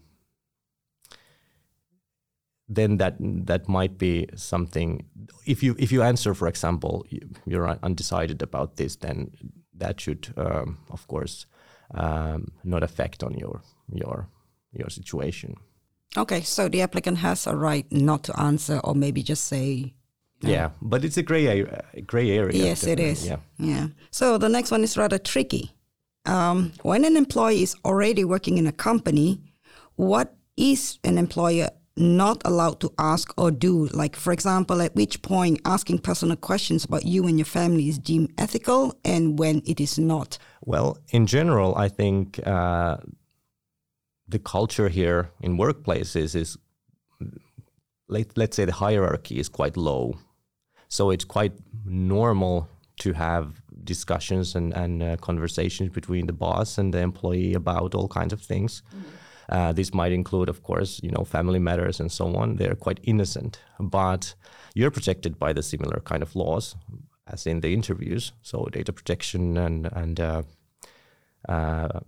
then 2.69 2.97
that 2.97 3.15
that 3.19 3.69
might 3.69 3.97
be 3.97 4.27
something 4.35 5.05
if 5.45 5.63
you 5.63 5.75
if 5.77 5.91
you 5.91 6.03
answer 6.03 6.33
for 6.33 6.47
example 6.47 7.05
you're 7.45 7.69
undecided 7.83 8.41
about 8.41 8.75
this 8.75 8.95
then 8.95 9.31
that 9.77 10.01
should, 10.01 10.33
um, 10.37 10.79
of 10.89 11.07
course, 11.07 11.45
um, 11.93 12.51
not 12.63 12.83
affect 12.83 13.23
on 13.23 13.33
your 13.37 13.61
your 13.91 14.27
your 14.73 14.89
situation. 14.89 15.55
Okay, 16.15 16.41
so 16.41 16.69
the 16.69 16.81
applicant 16.81 17.17
has 17.19 17.47
a 17.47 17.55
right 17.55 17.85
not 17.91 18.23
to 18.23 18.39
answer, 18.39 18.79
or 18.83 18.95
maybe 18.95 19.21
just 19.23 19.45
say. 19.45 19.93
no. 20.41 20.49
Yeah, 20.49 20.69
but 20.81 21.03
it's 21.03 21.17
a 21.17 21.23
gray 21.23 21.47
area. 21.47 21.83
Gray 22.05 22.31
area. 22.31 22.65
Yes, 22.65 22.83
it 22.83 22.97
definitely, 22.97 23.11
is. 23.11 23.27
Yeah. 23.27 23.37
Yeah. 23.57 23.87
So 24.11 24.37
the 24.37 24.49
next 24.49 24.71
one 24.71 24.83
is 24.83 24.97
rather 24.97 25.19
tricky. 25.19 25.71
Um, 26.25 26.73
when 26.83 27.05
an 27.05 27.15
employee 27.15 27.63
is 27.63 27.75
already 27.85 28.23
working 28.23 28.57
in 28.57 28.67
a 28.67 28.71
company, 28.71 29.39
what 29.95 30.35
is 30.55 30.99
an 31.03 31.17
employer 31.17 31.69
not 31.97 32.41
allowed 32.45 32.79
to 32.79 32.93
ask 32.97 33.33
or 33.37 33.51
do? 33.51 33.87
Like, 33.87 34.15
for 34.15 34.31
example, 34.31 34.81
at 34.81 34.95
which 34.95 35.21
point 35.21 35.59
asking 35.65 35.99
personal 35.99 36.37
questions 36.37 36.85
about 36.85 37.05
you 37.05 37.27
and 37.27 37.37
your 37.37 37.45
family 37.45 37.89
is 37.89 37.97
deemed 37.97 38.31
ethical, 38.37 38.97
and 39.03 39.39
when 39.39 39.61
it 39.65 39.79
is 39.79 39.97
not. 39.97 40.37
Well, 40.61 40.97
in 41.09 41.27
general, 41.27 41.75
I 41.75 41.89
think 41.89 42.39
uh, 42.45 42.97
the 44.27 44.39
culture 44.39 44.89
here 44.89 45.31
in 45.41 45.57
workplaces 45.57 46.35
is, 46.35 46.57
let, 48.07 48.37
let's 48.37 48.55
say, 48.55 48.65
the 48.65 48.73
hierarchy 48.73 49.39
is 49.39 49.49
quite 49.49 49.75
low. 49.75 50.17
So 50.89 51.09
it's 51.09 51.25
quite 51.25 51.53
normal 51.85 52.69
to 52.99 53.13
have 53.13 53.61
discussions 53.83 54.55
and, 54.55 54.73
and 54.73 55.03
uh, 55.03 55.15
conversations 55.17 55.89
between 55.89 56.27
the 56.27 56.33
boss 56.33 56.77
and 56.77 56.93
the 56.93 56.99
employee 56.99 57.53
about 57.53 57.95
all 57.95 58.07
kinds 58.07 58.33
of 58.33 58.41
things. 58.41 58.83
Uh, 59.49 59.71
this 59.71 59.93
might 59.93 60.11
include, 60.11 60.49
of 60.49 60.61
course, 60.63 60.99
you 61.01 61.11
know, 61.11 61.23
family 61.23 61.59
matters 61.59 61.99
and 61.99 62.11
so 62.11 62.35
on. 62.35 62.57
They're 62.57 62.75
quite 62.75 62.99
innocent, 63.03 63.61
but 63.79 64.35
you're 64.73 64.91
protected 64.91 65.39
by 65.39 65.53
the 65.53 65.63
similar 65.63 66.01
kind 66.01 66.21
of 66.21 66.35
laws 66.35 66.75
as 67.27 67.45
in 67.45 67.61
the 67.61 67.73
interviews. 67.73 68.33
So 68.41 68.65
data 68.71 68.93
protection 68.93 69.57
and 69.57 69.89
and 69.91 70.19
uh, 70.19 70.43
uh, 71.47 71.99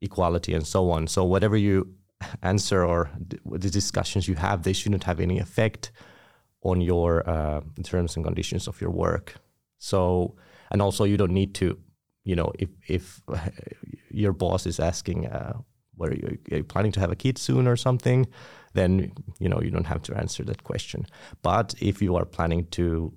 equality 0.00 0.54
and 0.54 0.66
so 0.66 0.90
on. 0.90 1.06
So 1.06 1.24
whatever 1.24 1.56
you 1.56 1.94
answer 2.42 2.84
or 2.84 3.10
d- 3.28 3.38
the 3.44 3.70
discussions 3.70 4.28
you 4.28 4.34
have, 4.34 4.62
they 4.62 4.72
shouldn't 4.72 5.04
have 5.04 5.20
any 5.20 5.38
effect 5.38 5.92
on 6.62 6.80
your 6.80 7.28
uh, 7.28 7.60
terms 7.82 8.16
and 8.16 8.24
conditions 8.24 8.68
of 8.68 8.80
your 8.80 8.90
work. 8.90 9.34
So 9.78 10.36
and 10.70 10.80
also 10.80 11.04
you 11.04 11.16
don't 11.16 11.32
need 11.32 11.54
to, 11.54 11.78
you 12.24 12.36
know, 12.36 12.52
if 12.58 12.70
if 12.88 13.20
your 14.10 14.32
boss 14.32 14.66
is 14.66 14.80
asking. 14.80 15.26
Uh, 15.94 15.96
whether 15.96 16.14
you 16.14 16.38
are 16.52 16.56
you 16.56 16.64
planning 16.64 16.92
to 16.92 17.00
have 17.00 17.12
a 17.12 17.16
kid 17.16 17.38
soon 17.38 17.66
or 17.66 17.76
something, 17.76 18.26
then 18.74 19.12
you 19.38 19.48
know 19.48 19.60
you 19.62 19.70
don't 19.70 19.86
have 19.86 20.02
to 20.02 20.16
answer 20.16 20.44
that 20.44 20.64
question. 20.64 21.06
But 21.42 21.74
if 21.80 22.02
you 22.02 22.16
are 22.16 22.24
planning 22.24 22.66
to 22.70 23.12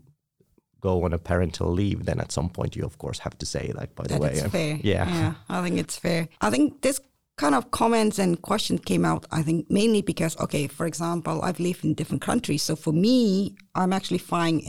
go 0.82 1.04
on 1.04 1.14
a 1.14 1.18
parental 1.18 1.72
leave, 1.72 2.06
then 2.06 2.20
at 2.20 2.32
some 2.32 2.50
point 2.50 2.76
you 2.76 2.86
of 2.86 2.98
course 2.98 3.20
have 3.20 3.38
to 3.38 3.46
say 3.46 3.72
like, 3.76 3.96
by 3.96 4.04
the 4.04 4.10
That 4.10 4.22
way, 4.22 4.32
it's 4.34 4.48
fair. 4.52 4.80
yeah. 4.84 5.08
Yeah, 5.10 5.34
I 5.50 5.64
think 5.64 5.80
it's 5.80 5.98
fair. 5.98 6.28
I 6.42 6.50
think 6.52 6.82
this 6.82 7.00
kind 7.38 7.56
of 7.56 7.72
comments 7.72 8.20
and 8.20 8.42
questions 8.42 8.82
came 8.86 9.04
out, 9.04 9.26
I 9.32 9.44
think, 9.44 9.70
mainly 9.70 10.02
because, 10.02 10.40
okay, 10.40 10.68
for 10.68 10.86
example, 10.86 11.42
I've 11.42 11.60
lived 11.60 11.84
in 11.84 11.94
different 11.94 12.22
countries. 12.22 12.64
So 12.64 12.76
for 12.76 12.94
me, 12.94 13.56
I'm 13.74 13.92
actually 13.94 14.20
fine. 14.20 14.62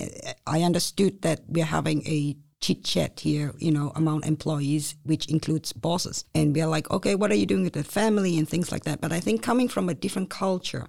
I 0.47 0.63
understood 0.63 1.23
that 1.23 1.41
we're 1.49 1.65
having 1.65 2.07
a 2.07 2.37
chit 2.61 2.85
chat 2.85 3.21
here, 3.21 3.53
you 3.59 3.71
know, 3.71 3.93
among 3.95 4.25
employees, 4.25 4.97
which 5.05 5.27
includes 5.27 5.73
bosses. 5.73 6.25
And 6.35 6.55
we're 6.55 6.67
like, 6.67 6.91
okay, 6.91 7.15
what 7.15 7.31
are 7.31 7.37
you 7.37 7.47
doing 7.47 7.65
with 7.65 7.75
the 7.75 7.85
family 7.85 8.39
and 8.39 8.49
things 8.49 8.73
like 8.73 8.85
that. 8.85 9.01
But 9.01 9.13
I 9.13 9.21
think 9.21 9.43
coming 9.43 9.69
from 9.69 9.89
a 9.89 9.95
different 9.95 10.31
culture, 10.31 10.87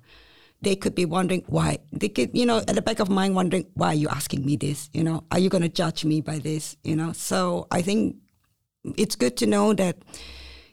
they 0.62 0.76
could 0.76 0.96
be 0.96 1.06
wondering 1.06 1.44
why 1.48 1.78
they 1.92 2.10
could 2.10 2.32
you 2.34 2.44
know 2.44 2.58
at 2.58 2.74
the 2.74 2.82
back 2.82 3.00
of 3.00 3.10
mind 3.10 3.36
wondering 3.36 3.64
why 3.76 3.90
are 3.90 3.94
you 3.94 4.10
asking 4.10 4.44
me 4.44 4.56
this 4.56 4.90
you 4.92 5.04
know 5.04 5.24
are 5.30 5.38
you 5.38 5.50
going 5.50 5.62
to 5.62 5.70
judge 5.70 6.04
me 6.04 6.20
by 6.20 6.40
this 6.40 6.76
you 6.84 6.96
know 6.96 7.12
so 7.14 7.68
i 7.70 7.80
think 7.80 8.16
it's 8.98 9.16
good 9.16 9.38
to 9.38 9.46
know 9.46 9.72
that 9.72 9.98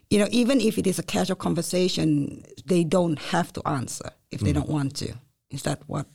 you 0.09 0.17
know 0.17 0.27
even 0.31 0.59
if 0.59 0.79
it 0.79 0.87
is 0.87 0.97
a 0.97 1.03
casual 1.03 1.35
conversation 1.35 2.43
they 2.65 2.83
don't 2.83 3.19
have 3.19 3.53
to 3.53 3.61
answer 3.67 4.09
if 4.31 4.41
they 4.41 4.49
mm. 4.49 4.55
don't 4.55 4.69
want 4.69 4.95
to 4.95 5.13
is 5.51 5.61
that 5.61 5.83
what 5.85 6.07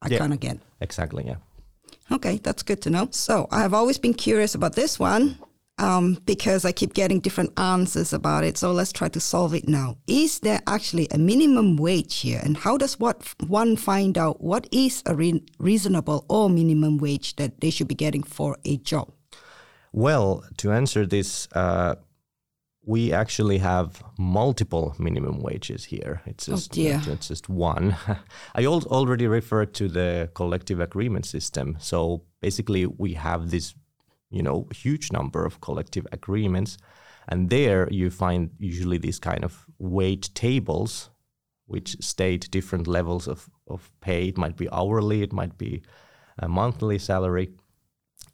i 0.00 0.06
Yeah. 0.08 0.18
kind 0.18 0.32
of 0.32 0.38
get 0.38 0.58
Exactly, 0.82 1.24
yeah. 1.24 1.36
Okay, 2.10 2.38
that's 2.42 2.62
good 2.62 2.82
to 2.82 2.90
know. 2.90 3.08
So 3.10 3.48
I 3.50 3.60
have 3.60 3.74
always 3.74 3.98
been 3.98 4.14
curious 4.14 4.54
about 4.54 4.74
this 4.74 4.98
one 4.98 5.38
um, 5.78 6.18
because 6.26 6.64
I 6.64 6.72
keep 6.72 6.94
getting 6.94 7.20
different 7.20 7.58
answers 7.58 8.12
about 8.12 8.44
it. 8.44 8.58
So 8.58 8.72
let's 8.72 8.92
try 8.92 9.08
to 9.08 9.20
solve 9.20 9.54
it 9.54 9.68
now. 9.68 9.96
Is 10.06 10.40
there 10.40 10.60
actually 10.66 11.08
a 11.10 11.18
minimum 11.18 11.76
wage 11.76 12.20
here? 12.20 12.40
And 12.42 12.56
how 12.56 12.76
does 12.76 12.98
what 12.98 13.34
one 13.46 13.76
find 13.76 14.18
out 14.18 14.42
what 14.42 14.68
is 14.72 15.02
a 15.06 15.14
re- 15.14 15.42
reasonable 15.58 16.24
or 16.28 16.50
minimum 16.50 16.98
wage 16.98 17.36
that 17.36 17.60
they 17.60 17.70
should 17.70 17.88
be 17.88 17.94
getting 17.94 18.22
for 18.22 18.56
a 18.64 18.76
job? 18.78 19.12
Well, 19.92 20.44
to 20.58 20.72
answer 20.72 21.06
this, 21.06 21.48
uh, 21.52 21.96
we 22.84 23.12
actually 23.12 23.58
have 23.58 24.02
multiple 24.18 24.94
minimum 24.98 25.38
wages 25.40 25.84
here. 25.84 26.20
It's 26.26 26.48
oh, 26.48 26.52
just, 26.52 26.72
dear. 26.72 27.00
it's 27.06 27.28
just 27.28 27.48
one. 27.48 27.96
I 28.54 28.64
al- 28.64 28.86
already 28.86 29.26
referred 29.26 29.72
to 29.74 29.88
the 29.88 30.30
collective 30.34 30.80
agreement 30.80 31.24
system. 31.26 31.76
So 31.78 32.24
basically, 32.40 32.86
we 32.86 33.14
have 33.14 33.50
this, 33.50 33.74
you 34.30 34.42
know, 34.42 34.66
huge 34.74 35.12
number 35.12 35.44
of 35.44 35.60
collective 35.60 36.06
agreements, 36.10 36.76
and 37.28 37.50
there 37.50 37.88
you 37.90 38.10
find 38.10 38.50
usually 38.58 38.98
these 38.98 39.20
kind 39.20 39.44
of 39.44 39.64
wage 39.78 40.34
tables, 40.34 41.10
which 41.66 41.96
state 42.00 42.50
different 42.50 42.88
levels 42.88 43.28
of 43.28 43.48
of 43.68 43.92
pay. 44.00 44.28
It 44.28 44.36
might 44.36 44.56
be 44.56 44.68
hourly, 44.72 45.22
it 45.22 45.32
might 45.32 45.56
be 45.56 45.82
a 46.38 46.48
monthly 46.48 46.98
salary, 46.98 47.52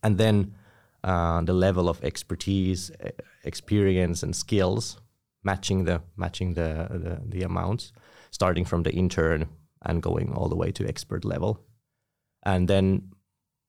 and 0.03 0.17
then 0.17 0.55
uh, 1.05 1.41
the 1.43 1.53
level 1.53 1.89
of 1.89 2.03
expertise, 2.03 2.91
experience, 3.45 4.23
and 4.23 4.35
skills 4.35 5.01
matching 5.45 5.85
the 5.85 6.01
matching 6.17 6.55
the, 6.55 6.89
the 6.91 7.21
the 7.25 7.43
amounts, 7.43 7.93
starting 8.31 8.65
from 8.65 8.83
the 8.83 8.93
intern 8.93 9.49
and 9.83 10.03
going 10.03 10.33
all 10.35 10.49
the 10.49 10.57
way 10.57 10.73
to 10.73 10.87
expert 10.87 11.25
level, 11.25 11.61
and 12.43 12.69
then 12.69 13.13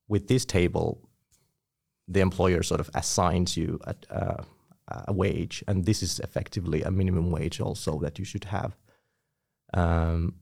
with 0.08 0.28
this 0.28 0.46
table, 0.46 1.08
the 2.08 2.20
employer 2.20 2.64
sort 2.64 2.82
of 2.82 2.90
assigns 2.96 3.56
you 3.56 3.80
a, 3.84 3.96
a, 4.10 4.46
a 5.08 5.14
wage, 5.14 5.64
and 5.68 5.86
this 5.86 6.02
is 6.02 6.20
effectively 6.20 6.82
a 6.82 6.92
minimum 6.92 7.30
wage 7.32 7.62
also 7.62 8.00
that 8.00 8.18
you 8.18 8.26
should 8.26 8.46
have. 8.46 8.76
Um, 9.74 10.34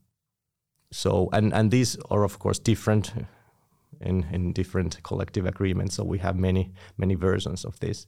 so 0.90 1.28
and 1.32 1.52
and 1.52 1.70
these 1.70 1.98
are 2.10 2.24
of 2.24 2.38
course 2.38 2.58
different 2.58 3.12
in 4.00 4.26
in 4.32 4.52
different 4.52 5.02
collective 5.02 5.46
agreements. 5.46 5.94
So 5.94 6.04
we 6.04 6.18
have 6.18 6.36
many 6.36 6.72
many 6.96 7.14
versions 7.14 7.64
of 7.64 7.78
this. 7.80 8.06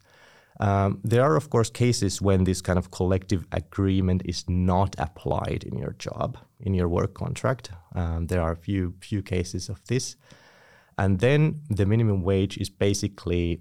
Um, 0.60 1.00
there 1.04 1.22
are 1.22 1.36
of 1.36 1.48
course 1.48 1.70
cases 1.70 2.20
when 2.20 2.44
this 2.44 2.60
kind 2.60 2.78
of 2.78 2.90
collective 2.90 3.46
agreement 3.52 4.22
is 4.24 4.44
not 4.48 4.94
applied 4.98 5.64
in 5.64 5.78
your 5.78 5.94
job 5.98 6.38
in 6.58 6.74
your 6.74 6.88
work 6.88 7.14
contract. 7.14 7.70
Um, 7.94 8.26
there 8.26 8.42
are 8.42 8.52
a 8.52 8.56
few 8.56 8.94
few 9.00 9.22
cases 9.22 9.68
of 9.68 9.80
this, 9.86 10.16
and 10.98 11.20
then 11.20 11.60
the 11.70 11.86
minimum 11.86 12.22
wage 12.22 12.58
is 12.58 12.70
basically 12.70 13.60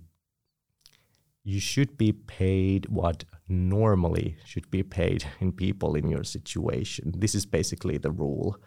you 1.43 1.59
should 1.59 1.97
be 1.97 2.11
paid 2.11 2.87
what 2.89 3.23
normally 3.47 4.37
should 4.45 4.69
be 4.69 4.83
paid 4.83 5.25
in 5.39 5.51
people 5.51 5.95
in 5.95 6.09
your 6.09 6.23
situation. 6.23 7.13
This 7.17 7.33
is 7.33 7.45
basically 7.45 7.97
the 7.97 8.11
rule. 8.11 8.57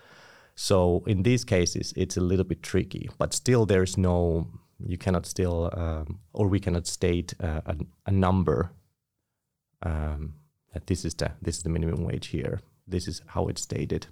So 0.54 1.02
in 1.06 1.22
these 1.22 1.44
cases, 1.44 1.92
it's 1.96 2.16
a 2.16 2.20
little 2.20 2.44
bit 2.44 2.62
tricky, 2.62 3.08
but 3.18 3.32
still, 3.32 3.66
there's 3.66 3.96
no, 3.96 4.46
you 4.84 4.98
cannot 4.98 5.26
still, 5.26 5.70
um, 5.72 6.20
or 6.32 6.48
we 6.48 6.60
cannot 6.60 6.86
state 6.86 7.34
uh, 7.40 7.62
a, 7.66 7.76
a 8.06 8.10
number 8.10 8.72
um, 9.82 10.34
that 10.72 10.86
this 10.86 11.04
is 11.04 11.14
the 11.14 11.32
this 11.40 11.58
is 11.58 11.62
the 11.62 11.68
minimum 11.68 12.04
wage 12.04 12.28
here. 12.28 12.60
This 12.86 13.08
is 13.08 13.22
how 13.26 13.48
it's 13.48 13.62
stated. 13.62 14.06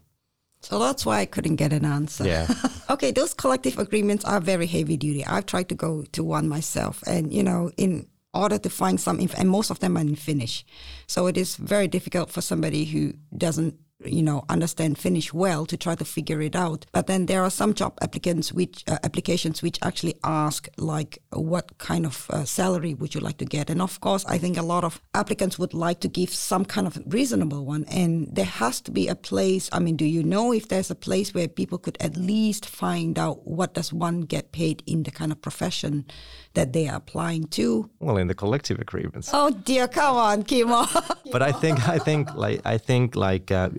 So 0.63 0.79
that's 0.79 1.07
why 1.07 1.21
I 1.21 1.27
couldn't 1.27 1.57
get 1.57 1.73
an 1.73 1.85
answer. 1.85 2.25
Yeah. 2.25 2.47
okay, 2.91 3.11
those 3.13 3.33
collective 3.33 3.79
agreements 3.79 4.25
are 4.25 4.41
very 4.41 4.67
heavy 4.67 4.97
duty. 4.97 5.25
I've 5.25 5.47
tried 5.47 5.71
to 5.71 5.75
go 5.75 6.05
to 6.13 6.23
one 6.23 6.49
myself, 6.49 7.03
and 7.07 7.33
you 7.33 7.43
know, 7.43 7.71
in 7.77 8.07
order 8.35 8.59
to 8.59 8.71
find 8.71 9.01
some, 9.01 9.19
inf- 9.19 9.39
and 9.39 9.49
most 9.49 9.71
of 9.71 9.81
them 9.81 9.97
are 9.97 10.01
in 10.01 10.17
Finnish, 10.17 10.65
so 11.07 11.27
it 11.27 11.37
is 11.37 11.57
very 11.57 11.89
difficult 11.89 12.31
for 12.31 12.43
somebody 12.43 12.85
who 12.85 13.15
doesn't, 13.37 13.75
you 14.05 14.23
know, 14.23 14.45
understand 14.49 14.99
Finnish 14.99 15.33
well 15.33 15.67
to 15.67 15.77
try 15.77 15.95
to 15.95 16.05
figure 16.05 16.41
it 16.41 16.57
out. 16.57 16.87
But 16.93 17.07
then 17.07 17.27
there 17.27 17.43
are 17.43 17.51
some 17.51 17.75
job 17.75 17.99
applicants 18.01 18.53
which 18.53 18.85
uh, 18.89 18.99
applications 19.05 19.63
which 19.63 19.79
actually 19.83 20.15
ask 20.25 20.69
like, 20.77 21.19
what 21.31 21.79
kind 21.79 22.07
of 22.07 22.27
uh, 22.31 22.45
salary 22.45 22.95
would 22.95 23.15
you 23.15 23.21
like 23.21 23.39
to 23.39 23.45
get? 23.45 23.71
And 23.71 23.83
of 23.83 24.01
course, 24.01 24.25
I 24.27 24.39
think 24.39 24.57
a 24.57 24.63
lot 24.63 24.85
of 24.85 25.01
applicants 25.15 25.59
would 25.59 25.75
like 25.75 26.01
to 26.01 26.09
give 26.09 26.31
some 26.31 26.65
kind 26.65 26.87
of 26.87 26.99
reasonable 27.07 27.65
one, 27.65 27.85
and 27.85 28.29
there 28.33 28.45
has 28.45 28.81
to 28.83 28.91
be 28.91 29.09
a 29.09 29.15
place. 29.15 29.69
I 29.73 29.79
mean, 29.79 29.97
do 29.97 30.05
you 30.05 30.23
know 30.23 30.53
if 30.53 30.69
there's 30.69 30.91
a 30.91 30.95
place 30.95 31.35
where 31.35 31.49
people 31.49 31.79
could 31.79 31.97
at 32.01 32.17
least 32.17 32.67
find 32.67 33.19
out 33.19 33.47
what 33.47 33.75
does 33.75 33.93
one 33.93 34.23
get 34.23 34.53
paid 34.53 34.83
in 34.87 35.03
the 35.03 35.11
kind 35.11 35.33
of 35.33 35.43
profession 35.43 36.07
that 36.55 36.73
they 36.73 36.89
are 36.89 36.97
applying 36.97 37.45
to? 37.45 37.89
Well, 38.01 38.17
in 38.17 38.27
the 38.27 38.35
collective 38.35 38.79
agreements. 38.81 39.31
Oh 39.33 39.51
dear, 39.51 39.89
come 39.89 40.17
on, 40.17 40.43
Kimmo. 40.43 40.87
but 41.33 41.43
I 41.43 41.53
think 41.53 41.89
I 41.89 41.99
think 41.99 42.35
like 42.35 42.61
I 42.65 42.79
think 42.79 43.17
like 43.17 43.51
uh, 43.51 43.71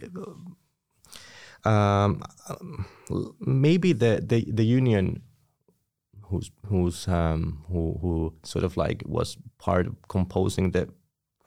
um, 1.63 2.23
maybe 3.39 3.93
the, 3.93 4.23
the 4.25 4.45
the 4.51 4.65
union 4.65 5.21
who's 6.23 6.51
who's 6.67 7.07
um, 7.07 7.63
who 7.67 7.97
who 8.01 8.33
sort 8.43 8.63
of 8.63 8.77
like 8.77 9.03
was 9.05 9.37
part 9.57 9.87
of 9.87 9.95
composing 10.07 10.71
the 10.71 10.89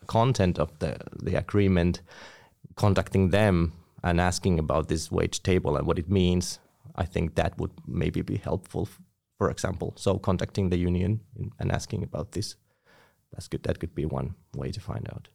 content 0.07 0.59
of 0.59 0.79
the 0.79 0.97
the 1.23 1.35
agreement, 1.37 2.03
contacting 2.77 3.31
them 3.31 3.73
and 4.03 4.21
asking 4.21 4.59
about 4.59 4.89
this 4.89 5.11
wage 5.11 5.43
table 5.43 5.77
and 5.77 5.87
what 5.87 5.99
it 5.99 6.11
means, 6.11 6.59
I 6.95 7.07
think 7.07 7.35
that 7.35 7.59
would 7.59 7.73
maybe 7.87 8.21
be 8.21 8.37
helpful. 8.37 8.89
For 9.39 9.51
example, 9.51 9.93
so 9.97 10.19
contacting 10.19 10.71
the 10.71 10.79
union 10.79 11.21
and 11.59 11.73
asking 11.73 12.03
about 12.03 12.33
this, 12.33 12.57
that's 13.33 13.49
good. 13.49 13.63
That 13.65 13.81
could 13.81 13.95
be 13.95 14.05
one 14.05 14.35
way 14.55 14.71
to 14.71 14.81
find 14.81 15.09
out. 15.13 15.29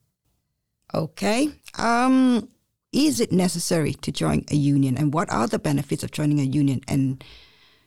Okay. 0.93 1.49
Um, 1.77 2.47
is 2.91 3.19
it 3.19 3.31
necessary 3.31 3.93
to 3.93 4.11
join 4.11 4.45
a 4.49 4.55
union, 4.55 4.97
and 4.97 5.13
what 5.13 5.29
are 5.31 5.47
the 5.47 5.59
benefits 5.59 6.03
of 6.03 6.11
joining 6.11 6.39
a 6.39 6.43
union? 6.43 6.81
And 6.87 7.23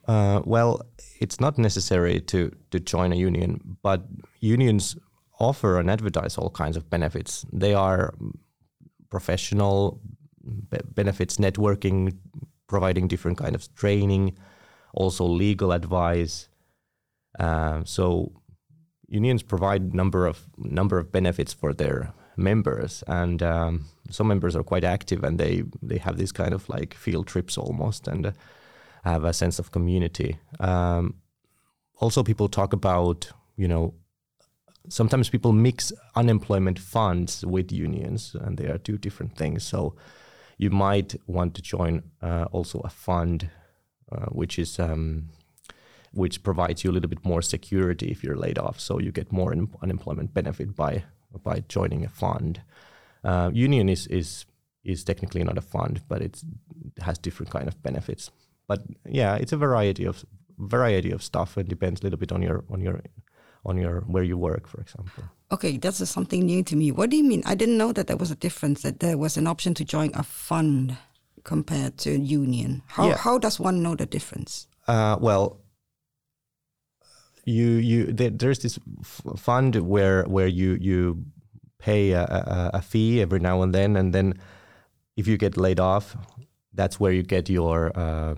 uh, 0.06 0.42
well, 0.44 0.82
it's 1.18 1.40
not 1.40 1.58
necessary 1.58 2.20
to 2.20 2.52
to 2.70 2.78
join 2.78 3.12
a 3.12 3.16
union, 3.16 3.78
but 3.82 4.04
unions 4.40 4.96
offer 5.40 5.78
and 5.80 5.90
advertise 5.90 6.38
all 6.38 6.50
kinds 6.50 6.76
of 6.76 6.88
benefits. 6.88 7.44
They 7.52 7.74
are 7.74 8.14
professional 9.10 10.00
benefits, 10.94 11.36
networking, 11.36 12.16
providing 12.68 13.08
different 13.08 13.38
kind 13.38 13.54
of 13.54 13.74
training, 13.74 14.36
also 14.94 15.24
legal 15.24 15.72
advice. 15.72 16.48
Uh, 17.38 17.82
so 17.84 18.32
unions 19.08 19.42
provide 19.42 19.94
number 19.94 20.26
of 20.26 20.48
number 20.58 20.98
of 20.98 21.12
benefits 21.12 21.52
for 21.52 21.72
their 21.72 22.12
members, 22.36 23.04
and 23.06 23.42
um, 23.42 23.84
some 24.10 24.28
members 24.28 24.56
are 24.56 24.62
quite 24.62 24.84
active, 24.84 25.24
and 25.24 25.38
they 25.38 25.64
they 25.82 25.98
have 25.98 26.16
these 26.16 26.32
kind 26.32 26.54
of 26.54 26.68
like 26.68 26.94
field 26.94 27.26
trips 27.26 27.58
almost, 27.58 28.08
and 28.08 28.26
uh, 28.26 28.32
have 29.04 29.24
a 29.24 29.32
sense 29.32 29.58
of 29.58 29.70
community. 29.70 30.38
Um, 30.60 31.14
also, 31.96 32.22
people 32.22 32.48
talk 32.48 32.72
about 32.72 33.30
you 33.56 33.68
know 33.68 33.94
sometimes 34.88 35.28
people 35.28 35.52
mix 35.52 35.92
unemployment 36.16 36.78
funds 36.78 37.44
with 37.44 37.72
unions, 37.72 38.34
and 38.34 38.58
they 38.58 38.66
are 38.66 38.78
two 38.78 38.98
different 38.98 39.36
things. 39.36 39.64
So 39.64 39.94
you 40.58 40.70
might 40.70 41.14
want 41.26 41.54
to 41.54 41.62
join 41.62 42.02
uh, 42.20 42.46
also 42.52 42.80
a 42.80 42.90
fund, 42.90 43.50
uh, 44.12 44.26
which 44.26 44.58
is 44.58 44.78
um, 44.78 45.28
which 46.12 46.42
provides 46.42 46.84
you 46.84 46.90
a 46.90 46.92
little 46.92 47.08
bit 47.08 47.24
more 47.24 47.42
security 47.42 48.10
if 48.10 48.22
you're 48.22 48.36
laid 48.36 48.58
off. 48.58 48.78
So 48.78 48.98
you 48.98 49.12
get 49.12 49.32
more 49.32 49.54
unemployment 49.82 50.34
benefit 50.34 50.76
by 50.76 51.04
by 51.42 51.64
joining 51.68 52.04
a 52.04 52.08
fund. 52.08 52.60
Uh, 53.24 53.50
union 53.52 53.88
is 53.88 54.06
is 54.06 54.46
is 54.84 55.04
technically 55.04 55.44
not 55.44 55.58
a 55.58 55.62
fund, 55.62 56.02
but 56.08 56.22
it 56.22 56.42
has 57.00 57.18
different 57.18 57.50
kind 57.50 57.68
of 57.68 57.82
benefits. 57.82 58.30
But 58.66 58.82
yeah, 59.08 59.36
it's 59.36 59.52
a 59.52 59.56
variety 59.56 60.04
of 60.04 60.24
variety 60.58 61.10
of 61.10 61.22
stuff. 61.22 61.56
and 61.56 61.68
depends 61.68 62.00
a 62.00 62.04
little 62.04 62.18
bit 62.18 62.32
on 62.32 62.42
your 62.42 62.64
on 62.70 62.80
your 62.80 63.00
on 63.64 63.78
your 63.78 64.00
where 64.02 64.24
you 64.24 64.36
work, 64.36 64.66
for 64.68 64.80
example. 64.80 65.24
Okay, 65.50 65.76
that's 65.76 66.08
something 66.08 66.44
new 66.44 66.62
to 66.64 66.76
me. 66.76 66.92
What 66.92 67.10
do 67.10 67.16
you 67.16 67.24
mean? 67.24 67.42
I 67.46 67.54
didn't 67.54 67.78
know 67.78 67.92
that 67.92 68.06
there 68.06 68.16
was 68.16 68.30
a 68.30 68.36
difference. 68.36 68.82
That 68.82 69.00
there 69.00 69.18
was 69.18 69.36
an 69.36 69.46
option 69.46 69.74
to 69.74 69.84
join 69.84 70.10
a 70.14 70.22
fund 70.22 70.96
compared 71.44 71.98
to 71.98 72.10
union. 72.18 72.82
How 72.86 73.08
yeah. 73.08 73.16
how 73.16 73.38
does 73.38 73.60
one 73.60 73.82
know 73.82 73.94
the 73.94 74.06
difference? 74.06 74.66
Uh, 74.86 75.16
well, 75.20 75.60
you 77.44 77.66
you 77.66 78.12
there, 78.12 78.30
there's 78.30 78.60
this 78.60 78.78
fund 79.36 79.76
where 79.76 80.24
where 80.24 80.46
you 80.46 80.78
you 80.80 81.24
pay 81.78 82.12
a, 82.12 82.22
a, 82.22 82.70
a, 82.74 82.82
fee 82.82 83.20
every 83.20 83.40
now 83.40 83.62
and 83.62 83.74
then, 83.74 83.96
and 83.96 84.14
then 84.14 84.34
if 85.16 85.26
you 85.26 85.36
get 85.36 85.56
laid 85.56 85.80
off, 85.80 86.16
that's 86.72 87.00
where 87.00 87.10
you 87.10 87.22
get 87.22 87.50
your 87.50 87.90
uh, 87.98 88.34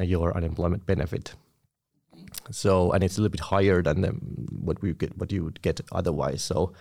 your 0.00 0.34
unemployment 0.36 0.86
benefit. 0.86 1.34
So 2.50 2.92
and 2.92 3.04
it's 3.04 3.18
a 3.18 3.20
little 3.20 3.32
bit 3.32 3.40
higher 3.40 3.82
than 3.82 4.00
the, 4.00 4.08
what 4.08 4.80
we 4.80 4.94
get 4.94 5.16
what 5.18 5.32
you 5.32 5.44
would 5.44 5.60
get 5.62 5.80
otherwise. 5.92 6.42
So 6.42 6.72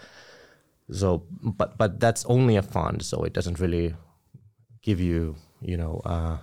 so 0.92 1.24
but 1.42 1.78
but 1.78 2.00
that's 2.00 2.26
only 2.26 2.56
a 2.56 2.62
fund, 2.62 3.04
so 3.04 3.24
it 3.24 3.34
doesn't 3.34 3.60
really 3.60 3.96
give 4.82 5.02
you 5.02 5.36
you 5.62 5.78
know 5.78 6.02
uh, 6.06 6.38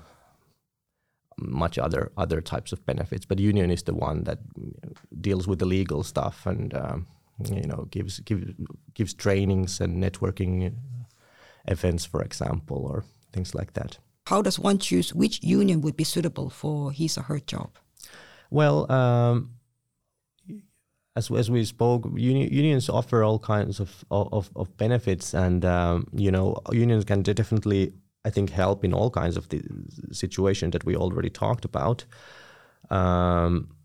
much 1.38 1.78
other 1.78 2.12
other 2.16 2.40
types 2.40 2.72
of 2.72 2.84
benefits. 2.86 3.26
But 3.26 3.38
union 3.38 3.70
is 3.70 3.82
the 3.82 3.94
one 3.94 4.24
that 4.24 4.38
deals 5.20 5.46
with 5.46 5.58
the 5.58 5.66
legal 5.66 6.02
stuff 6.02 6.46
and 6.46 6.74
um, 6.74 7.06
you 7.50 7.66
know 7.66 7.86
gives 7.90 8.20
gives 8.20 8.52
gives 8.94 9.14
trainings 9.14 9.80
and 9.80 10.02
networking 10.02 10.74
events, 11.66 12.04
for 12.04 12.22
example, 12.22 12.86
or 12.86 13.04
things 13.32 13.54
like 13.54 13.72
that. 13.74 13.98
How 14.26 14.42
does 14.42 14.58
one 14.58 14.78
choose 14.78 15.14
which 15.14 15.42
union 15.42 15.80
would 15.82 15.96
be 15.96 16.04
suitable 16.04 16.50
for 16.50 16.92
his 16.92 17.18
or 17.18 17.22
her 17.22 17.40
job? 17.40 17.70
Well, 18.50 18.90
um, 18.90 19.50
as 21.16 21.30
as 21.30 21.50
we 21.50 21.64
spoke, 21.64 22.06
uni- 22.16 22.52
unions 22.52 22.88
offer 22.88 23.22
all 23.22 23.38
kinds 23.38 23.80
of 23.80 24.04
of, 24.10 24.50
of 24.56 24.76
benefits, 24.76 25.34
and 25.34 25.64
um, 25.64 26.06
you 26.12 26.30
know, 26.30 26.56
unions 26.72 27.04
can 27.04 27.22
definitely, 27.22 27.92
I 28.24 28.30
think, 28.30 28.50
help 28.50 28.84
in 28.84 28.94
all 28.94 29.10
kinds 29.10 29.36
of 29.36 29.48
the 29.48 29.62
situation 30.12 30.70
that 30.70 30.84
we 30.84 30.96
already 30.96 31.30
talked 31.30 31.64
about. 31.64 32.04
Um, 32.90 33.76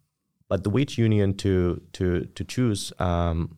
but 0.48 0.64
the 0.64 0.70
which 0.70 0.98
union 0.98 1.36
to 1.38 1.82
to 1.94 2.26
to 2.36 2.44
choose? 2.44 2.94
Um, 3.00 3.58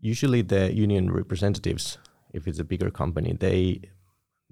usually, 0.00 0.42
the 0.42 0.72
union 0.72 1.12
representatives, 1.12 1.98
if 2.32 2.46
it's 2.46 2.58
a 2.58 2.64
bigger 2.64 2.90
company, 2.90 3.32
they 3.38 3.80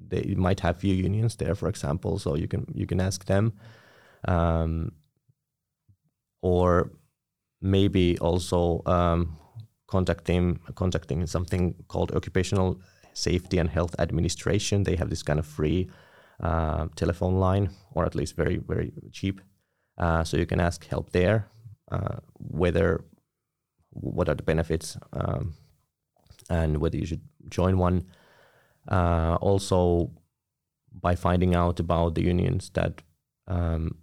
they 0.09 0.35
might 0.37 0.61
have 0.61 0.79
few 0.79 0.95
unions 0.95 1.37
there, 1.37 1.55
for 1.55 1.69
example. 1.69 2.19
So 2.19 2.37
you 2.37 2.49
can 2.49 2.67
you 2.75 2.87
can 2.87 3.01
ask 3.01 3.25
them 3.25 3.53
um, 4.27 4.93
or 6.43 6.91
maybe 7.61 8.19
also 8.19 8.83
um, 8.87 9.37
contacting 9.87 10.59
contacting 10.75 11.27
something 11.27 11.75
called 11.89 12.13
occupational 12.13 12.81
safety 13.13 13.59
and 13.59 13.71
health 13.71 13.95
administration. 13.99 14.85
They 14.85 14.97
have 14.97 15.11
this 15.11 15.23
kind 15.23 15.39
of 15.39 15.47
free 15.47 15.91
uh, 16.41 16.89
telephone 16.97 17.39
line, 17.39 17.71
or 17.93 18.05
at 18.05 18.15
least 18.15 18.37
very 18.37 18.59
very 18.59 18.93
cheap. 19.13 19.41
Uh, 19.99 20.25
so 20.25 20.37
you 20.37 20.47
can 20.47 20.61
ask 20.61 20.87
help 20.87 21.11
there. 21.11 21.49
Uh, 21.91 22.19
whether 22.39 23.05
what 23.91 24.29
are 24.29 24.37
the 24.37 24.43
benefits 24.43 24.97
um, 25.13 25.55
and 26.49 26.79
whether 26.79 26.97
you 26.97 27.07
should 27.07 27.23
join 27.49 27.77
one. 27.79 28.07
Uh, 28.89 29.37
also, 29.41 30.11
by 30.93 31.15
finding 31.15 31.55
out 31.55 31.81
about 31.81 32.15
the 32.15 32.23
unions 32.23 32.71
that 32.75 33.03
um, 33.49 33.97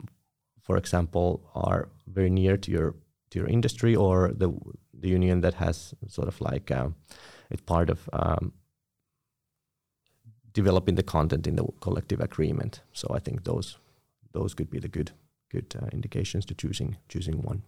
for 0.68 0.78
example, 0.78 1.50
are 1.56 1.90
very 2.06 2.30
near 2.30 2.58
to 2.58 2.72
your 2.72 2.96
to 3.30 3.40
your 3.40 3.48
industry 3.48 3.96
or 3.96 4.34
the 4.36 4.52
the 4.94 5.10
union 5.10 5.42
that 5.42 5.54
has 5.56 5.94
sort 6.08 6.28
of 6.28 6.40
like 6.42 6.70
um, 6.72 6.96
it's 7.50 7.62
part 7.62 7.90
of 7.90 8.10
um, 8.12 8.52
developing 10.62 10.96
the 10.96 11.04
content 11.04 11.48
in 11.48 11.56
the 11.56 11.66
collective 11.86 12.20
agreement. 12.30 12.82
So 12.94 13.06
I 13.18 13.20
think 13.20 13.44
those 13.44 13.78
those 14.34 14.54
could 14.58 14.70
be 14.70 14.80
the 14.80 14.94
good 14.98 15.12
good 15.54 15.70
uh, 15.82 15.88
indications 15.98 16.46
to 16.46 16.54
choosing 16.54 16.98
choosing 17.08 17.38
one 17.50 17.62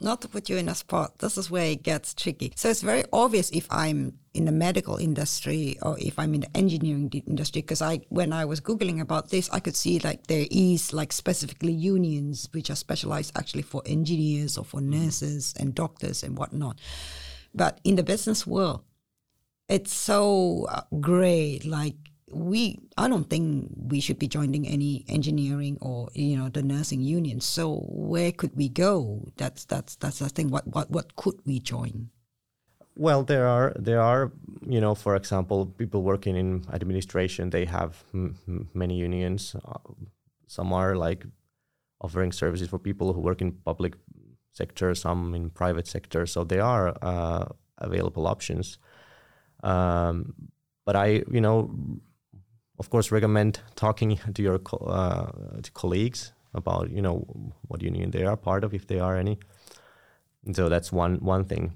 not 0.00 0.20
to 0.22 0.28
put 0.28 0.48
you 0.48 0.56
in 0.56 0.68
a 0.68 0.74
spot, 0.74 1.18
this 1.18 1.36
is 1.36 1.50
where 1.50 1.72
it 1.72 1.82
gets 1.82 2.14
tricky. 2.14 2.52
So 2.56 2.68
it's 2.70 2.82
very 2.82 3.04
obvious 3.12 3.50
if 3.50 3.66
I'm 3.70 4.18
in 4.32 4.44
the 4.44 4.52
medical 4.52 4.96
industry 4.96 5.76
or 5.82 5.96
if 5.98 6.18
I'm 6.18 6.34
in 6.34 6.42
the 6.42 6.56
engineering 6.56 7.10
industry, 7.26 7.62
because 7.62 7.82
I, 7.82 8.00
when 8.08 8.32
I 8.32 8.44
was 8.44 8.60
googling 8.60 9.00
about 9.00 9.30
this, 9.30 9.50
I 9.50 9.60
could 9.60 9.74
see 9.74 9.98
like 9.98 10.28
there 10.28 10.46
is 10.50 10.92
like 10.92 11.12
specifically 11.12 11.72
unions 11.72 12.48
which 12.52 12.70
are 12.70 12.76
specialized 12.76 13.36
actually 13.36 13.62
for 13.62 13.82
engineers 13.86 14.56
or 14.56 14.64
for 14.64 14.80
nurses 14.80 15.54
and 15.58 15.74
doctors 15.74 16.22
and 16.22 16.38
whatnot. 16.38 16.78
But 17.54 17.80
in 17.82 17.96
the 17.96 18.04
business 18.04 18.46
world, 18.46 18.84
it's 19.68 19.92
so 19.92 20.66
gray. 21.00 21.60
Like 21.64 21.96
we 22.30 22.78
I 22.96 23.08
don't 23.08 23.28
think 23.28 23.70
we 23.76 24.00
should 24.00 24.18
be 24.18 24.28
joining 24.28 24.66
any 24.66 25.04
engineering 25.08 25.78
or 25.80 26.08
you 26.14 26.36
know 26.36 26.48
the 26.48 26.62
nursing 26.62 27.00
union. 27.00 27.40
So 27.40 27.86
where 27.88 28.32
could 28.32 28.56
we 28.56 28.68
go? 28.68 29.28
That's 29.36 29.64
that's 29.64 29.96
that's 29.96 30.18
the 30.18 30.28
thing. 30.28 30.50
What 30.50 30.66
what 30.66 30.90
what 30.90 31.16
could 31.16 31.40
we 31.46 31.60
join? 31.60 32.10
Well, 32.96 33.22
there 33.22 33.46
are 33.46 33.72
there 33.78 34.00
are 34.00 34.32
you 34.66 34.80
know 34.80 34.94
for 34.94 35.16
example 35.16 35.66
people 35.66 36.02
working 36.02 36.36
in 36.36 36.64
administration 36.72 37.50
they 37.50 37.64
have 37.64 38.04
m- 38.12 38.68
many 38.74 38.96
unions. 38.96 39.54
Uh, 39.64 39.78
some 40.46 40.72
are 40.72 40.96
like 40.96 41.24
offering 42.00 42.32
services 42.32 42.68
for 42.68 42.78
people 42.78 43.12
who 43.12 43.20
work 43.20 43.40
in 43.40 43.52
public 43.52 43.94
sector, 44.52 44.94
some 44.94 45.34
in 45.34 45.50
private 45.50 45.86
sector. 45.86 46.26
So 46.26 46.44
there 46.44 46.62
are 46.62 46.96
uh, 47.02 47.46
available 47.78 48.26
options. 48.26 48.78
Um, 49.62 50.34
but 50.84 50.96
I 50.96 51.22
you 51.30 51.40
know 51.40 51.70
of 52.78 52.90
course, 52.90 53.10
recommend 53.10 53.60
talking 53.74 54.18
to 54.34 54.42
your 54.42 54.58
co- 54.58 54.86
uh, 54.86 55.60
to 55.62 55.70
colleagues 55.72 56.32
about 56.54 56.90
you 56.90 57.02
know 57.02 57.26
what 57.68 57.82
union 57.82 58.10
they 58.10 58.24
are 58.24 58.36
part 58.36 58.64
of, 58.64 58.74
if 58.74 58.86
they 58.86 59.00
are 59.00 59.16
any. 59.16 59.38
And 60.44 60.56
so 60.56 60.68
that's 60.68 60.92
one 60.92 61.16
one 61.16 61.44
thing, 61.44 61.72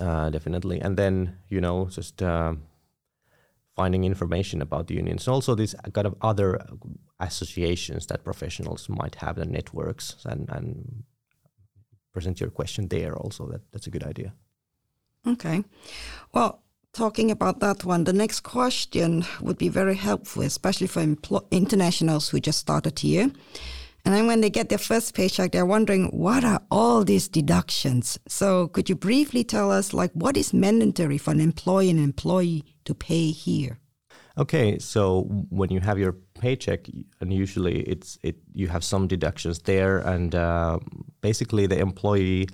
uh, 0.00 0.30
definitely. 0.30 0.80
And 0.80 0.96
then 0.96 1.36
you 1.48 1.60
know 1.60 1.88
just 1.90 2.22
uh, 2.22 2.54
finding 3.76 4.04
information 4.04 4.62
about 4.62 4.86
the 4.86 4.94
unions. 4.94 5.28
Also, 5.28 5.54
these 5.54 5.74
kind 5.92 6.06
of 6.06 6.14
other 6.20 6.60
associations 7.20 8.06
that 8.06 8.24
professionals 8.24 8.88
might 8.88 9.16
have, 9.16 9.36
the 9.36 9.44
networks, 9.44 10.16
and, 10.24 10.48
and 10.50 11.04
present 12.12 12.40
your 12.40 12.50
question 12.50 12.88
there. 12.88 13.14
Also, 13.16 13.46
that 13.48 13.60
that's 13.72 13.86
a 13.86 13.90
good 13.90 14.04
idea. 14.04 14.34
Okay, 15.26 15.64
well, 16.32 16.62
talking 16.92 17.30
about 17.30 17.60
that 17.60 17.84
one, 17.84 18.04
the 18.04 18.12
next 18.12 18.40
question 18.40 19.24
would 19.40 19.58
be 19.58 19.68
very 19.68 19.94
helpful, 19.94 20.42
especially 20.42 20.86
for 20.86 21.02
internationals 21.50 22.28
who 22.28 22.40
just 22.40 22.58
started 22.58 22.98
here. 22.98 23.30
And 24.04 24.14
then 24.14 24.26
when 24.26 24.40
they 24.40 24.50
get 24.50 24.68
their 24.68 24.78
first 24.78 25.14
paycheck, 25.14 25.52
they're 25.52 25.64
wondering, 25.64 26.06
what 26.08 26.44
are 26.44 26.60
all 26.70 27.04
these 27.04 27.28
deductions? 27.28 28.18
So 28.26 28.68
could 28.68 28.88
you 28.88 28.96
briefly 28.96 29.44
tell 29.44 29.70
us, 29.70 29.94
like, 29.94 30.10
what 30.12 30.36
is 30.36 30.52
mandatory 30.52 31.18
for 31.18 31.30
an 31.30 31.40
employee 31.40 31.90
and 31.90 32.00
employee 32.00 32.64
to 32.84 32.94
pay 32.94 33.30
here? 33.30 33.78
Okay, 34.36 34.78
so 34.78 35.22
when 35.50 35.70
you 35.70 35.78
have 35.80 35.98
your 35.98 36.16
paycheck, 36.40 36.88
and 37.20 37.32
usually 37.32 37.80
it's 37.82 38.18
it 38.22 38.36
you 38.54 38.66
have 38.66 38.82
some 38.82 39.06
deductions 39.06 39.58
there, 39.60 39.98
and 39.98 40.34
uh, 40.34 40.78
basically 41.20 41.66
the 41.66 41.78
employee 41.78 42.48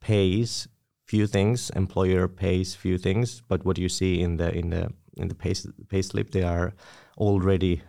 pays 0.00 0.68
few 1.06 1.26
things, 1.26 1.70
employer 1.70 2.28
pays 2.28 2.74
few 2.74 2.98
things, 2.98 3.42
but 3.48 3.64
what 3.64 3.78
you 3.78 3.88
see 3.88 4.20
in 4.20 4.36
the 4.36 4.52
in 4.52 4.70
the 4.70 4.92
in 5.16 5.28
the 5.28 5.34
pay, 5.34 5.54
pay 5.88 6.02
slip, 6.02 6.30
they 6.30 6.42
are 6.42 6.74
already 7.16 7.82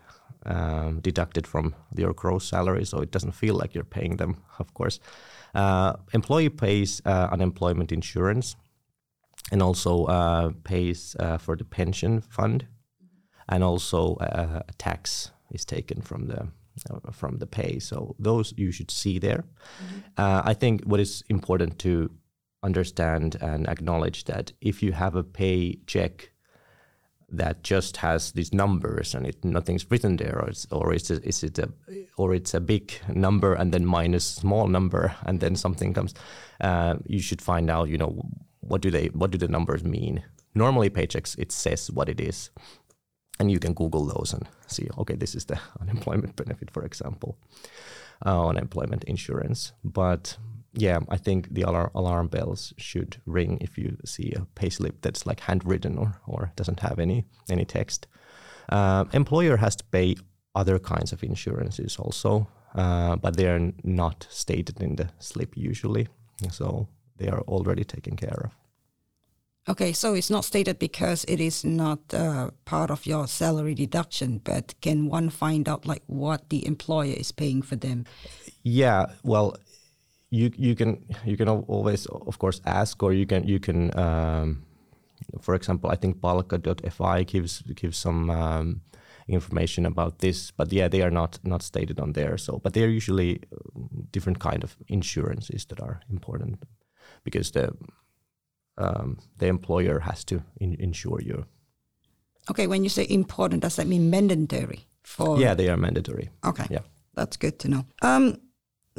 um, 0.45 0.99
deducted 1.01 1.47
from 1.47 1.75
your 1.97 2.13
gross 2.13 2.47
salary, 2.47 2.85
so 2.85 3.01
it 3.01 3.11
doesn't 3.11 3.33
feel 3.33 3.55
like 3.55 3.75
you're 3.75 3.83
paying 3.83 4.17
them. 4.17 4.37
Of 4.59 4.73
course, 4.73 4.99
uh, 5.53 5.93
employee 6.13 6.49
pays 6.49 7.01
uh, 7.05 7.27
unemployment 7.31 7.91
insurance, 7.91 8.55
and 9.51 9.61
also 9.61 10.05
uh, 10.05 10.51
pays 10.63 11.15
uh, 11.19 11.37
for 11.37 11.57
the 11.57 11.65
pension 11.65 12.21
fund, 12.21 12.67
and 13.49 13.63
also 13.63 14.15
uh, 14.15 14.61
a 14.67 14.73
tax 14.73 15.31
is 15.51 15.65
taken 15.65 16.01
from 16.01 16.27
the 16.27 16.47
uh, 16.89 17.11
from 17.11 17.39
the 17.39 17.47
pay. 17.47 17.79
So 17.79 18.15
those 18.19 18.53
you 18.57 18.71
should 18.71 18.91
see 18.91 19.19
there. 19.19 19.43
Mm-hmm. 19.83 20.49
I 20.49 20.53
think 20.53 20.83
what 20.85 20.99
is 20.99 21.23
important 21.29 21.79
to 21.79 22.09
understand 22.63 23.37
and 23.41 23.67
acknowledge 23.67 24.25
that 24.25 24.51
if 24.61 24.81
you 24.81 24.91
have 24.91 25.15
a 25.15 25.23
paycheck 25.23 26.31
that 27.29 27.61
just 27.61 27.97
has 27.97 28.31
these 28.31 28.53
numbers 28.53 29.13
and 29.13 29.27
it 29.27 29.43
nothing's 29.43 29.89
written 29.91 30.15
there, 30.17 30.39
or 30.41 30.49
it's 30.49 30.65
or 30.71 30.93
is 30.93 31.11
it, 31.11 31.23
is 31.25 31.43
it 31.43 31.59
a 31.59 31.69
or 32.17 32.33
it's 32.33 32.53
a 32.53 32.59
big 32.59 32.93
number 33.13 33.53
and 33.53 33.73
then 33.73 33.85
minus 33.85 34.25
small 34.25 34.67
number 34.67 35.15
and 35.25 35.39
then 35.39 35.55
something 35.55 35.93
comes. 35.93 36.13
Uh, 36.61 36.95
you 37.05 37.19
should 37.19 37.41
find 37.41 37.69
out, 37.69 37.89
you 37.89 37.97
know, 37.97 38.25
what 38.61 38.81
do 38.81 38.89
they 38.89 39.07
what 39.07 39.31
do 39.31 39.37
the 39.37 39.47
numbers 39.47 39.83
mean? 39.83 40.23
Normally, 40.55 40.89
paychecks 40.89 41.37
it 41.37 41.51
says 41.51 41.91
what 41.91 42.09
it 42.09 42.21
is, 42.21 42.49
and 43.39 43.51
you 43.51 43.59
can 43.59 43.73
Google 43.73 44.05
those 44.05 44.33
and 44.33 44.47
see. 44.67 44.87
Okay, 44.97 45.15
this 45.15 45.35
is 45.35 45.45
the 45.45 45.59
unemployment 45.81 46.35
benefit, 46.35 46.71
for 46.71 46.83
example, 46.83 47.37
uh, 48.25 48.47
unemployment 48.47 49.03
insurance, 49.03 49.73
but 49.83 50.37
yeah, 50.77 50.99
I 51.09 51.17
think 51.17 51.53
the 51.53 51.63
alar- 51.63 51.91
alarm 51.95 52.27
bells 52.27 52.73
should 52.77 53.17
ring 53.25 53.57
if 53.61 53.77
you 53.77 53.97
see 54.05 54.33
a 54.35 54.45
payslip 54.55 54.93
that's 55.01 55.25
like 55.25 55.39
handwritten 55.41 55.97
or, 55.97 56.13
or 56.27 56.51
doesn't 56.55 56.79
have 56.79 56.99
any 56.99 57.25
any 57.49 57.65
text. 57.65 58.07
Uh, 58.69 59.05
employer 59.13 59.57
has 59.57 59.75
to 59.75 59.83
pay 59.85 60.15
other 60.55 60.79
kinds 60.79 61.11
of 61.13 61.23
insurances 61.23 61.97
also, 61.97 62.47
uh, 62.75 63.15
but 63.15 63.37
they 63.37 63.47
are 63.47 63.73
not 63.83 64.27
stated 64.29 64.81
in 64.81 64.95
the 64.95 65.09
slip 65.19 65.57
usually, 65.57 66.07
so 66.51 66.87
they 67.17 67.27
are 67.29 67.41
already 67.47 67.83
taken 67.83 68.15
care 68.15 68.41
of. 68.43 68.51
Okay, 69.69 69.93
so 69.93 70.13
it's 70.13 70.29
not 70.29 70.45
stated 70.45 70.79
because 70.79 71.25
it 71.27 71.41
is 71.41 71.65
not 71.65 71.99
uh, 72.13 72.51
part 72.63 72.89
of 72.89 73.05
your 73.05 73.27
salary 73.27 73.75
deduction, 73.75 74.39
but 74.43 74.73
can 74.81 75.09
one 75.09 75.29
find 75.29 75.67
out 75.67 75.85
like 75.85 76.03
what 76.07 76.49
the 76.49 76.65
employer 76.65 77.15
is 77.17 77.33
paying 77.33 77.61
for 77.61 77.75
them? 77.75 78.05
Yeah, 78.63 79.07
well, 79.23 79.57
you 80.29 80.51
you 80.57 80.75
can 80.75 81.05
you 81.25 81.37
can 81.37 81.47
always 81.49 82.05
of 82.05 82.37
course 82.39 82.61
ask 82.65 83.01
or 83.03 83.13
you 83.13 83.25
can 83.25 83.47
you 83.47 83.59
can 83.59 83.97
um, 83.97 84.63
for 85.41 85.55
example 85.55 85.89
I 85.89 85.95
think 85.95 86.19
palkka.fi 86.19 87.23
gives 87.23 87.61
gives 87.75 87.97
some 87.97 88.29
um, 88.29 88.81
information 89.27 89.85
about 89.85 90.19
this 90.19 90.51
but 90.51 90.71
yeah 90.71 90.87
they 90.87 91.01
are 91.01 91.11
not 91.11 91.39
not 91.43 91.61
stated 91.61 91.99
on 91.99 92.13
there 92.13 92.37
so 92.37 92.59
but 92.59 92.73
they 92.73 92.83
are 92.83 92.89
usually 92.89 93.39
uh, 93.53 93.57
different 94.11 94.39
kind 94.39 94.63
of 94.63 94.77
insurances 94.87 95.65
that 95.65 95.79
are 95.79 96.01
important 96.09 96.63
because 97.23 97.51
the 97.51 97.71
um, 98.77 99.17
the 99.37 99.47
employer 99.47 99.99
has 99.99 100.23
to 100.25 100.43
in, 100.59 100.75
insure 100.79 101.21
you. 101.21 101.45
Okay 102.49 102.67
when 102.67 102.83
you 102.83 102.89
say 102.89 103.05
important 103.09 103.61
does 103.61 103.75
that 103.75 103.87
mean 103.87 104.09
mandatory 104.09 104.87
for 105.03 105.39
yeah 105.39 105.53
they 105.53 105.69
are 105.69 105.77
mandatory. 105.77 106.29
Okay 106.43 106.67
yeah. 106.69 106.83
that's 107.15 107.37
good 107.37 107.59
to 107.59 107.69
know. 107.69 107.85
Um, 108.01 108.37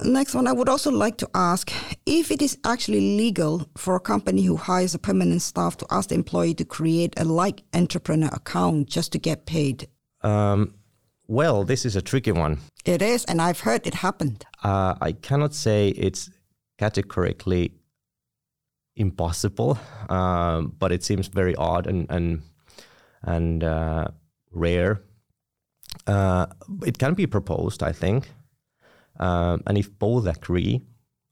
Next 0.05 0.35
one, 0.35 0.47
I 0.47 0.53
would 0.53 0.69
also 0.69 0.91
like 0.91 1.17
to 1.19 1.29
ask 1.35 1.73
if 2.07 2.31
it 2.31 2.41
is 2.41 2.59
actually 2.65 3.17
legal 3.17 3.67
for 3.77 3.97
a 3.97 4.01
company 4.01 4.43
who 4.43 4.57
hires 4.57 4.95
a 4.95 4.99
permanent 4.99 5.43
staff 5.43 5.77
to 5.79 5.87
ask 5.91 6.11
the 6.11 6.15
employee 6.15 6.55
to 6.55 6.65
create 6.65 7.19
a 7.19 7.25
like 7.25 7.63
entrepreneur 7.75 8.29
account 8.33 8.89
just 8.89 9.13
to 9.13 9.19
get 9.19 9.47
paid. 9.47 9.89
Um, 10.23 10.75
well, 11.27 11.65
this 11.65 11.85
is 11.85 11.97
a 11.97 12.03
tricky 12.03 12.33
one. 12.33 12.59
It 12.85 13.03
is, 13.03 13.25
and 13.25 13.43
I've 13.43 13.61
heard 13.61 13.87
it 13.87 13.95
happened. 13.95 14.45
Uh, 14.63 14.95
I 15.01 15.13
cannot 15.13 15.53
say 15.55 15.89
it's 15.89 16.31
categorically 16.79 17.73
impossible, 18.97 19.79
um, 20.09 20.75
but 20.79 20.93
it 20.93 21.05
seems 21.05 21.29
very 21.29 21.55
odd 21.57 21.87
and 21.87 22.07
and 22.11 22.43
and 23.23 23.65
uh, 23.65 24.09
rare. 24.53 25.03
Uh, 26.07 26.47
it 26.87 26.99
can 26.99 27.15
be 27.15 27.27
proposed, 27.27 27.83
I 27.83 27.93
think. 27.93 28.31
Um, 29.19 29.63
and 29.67 29.77
if 29.77 29.99
both 29.99 30.27
agree, 30.27 30.83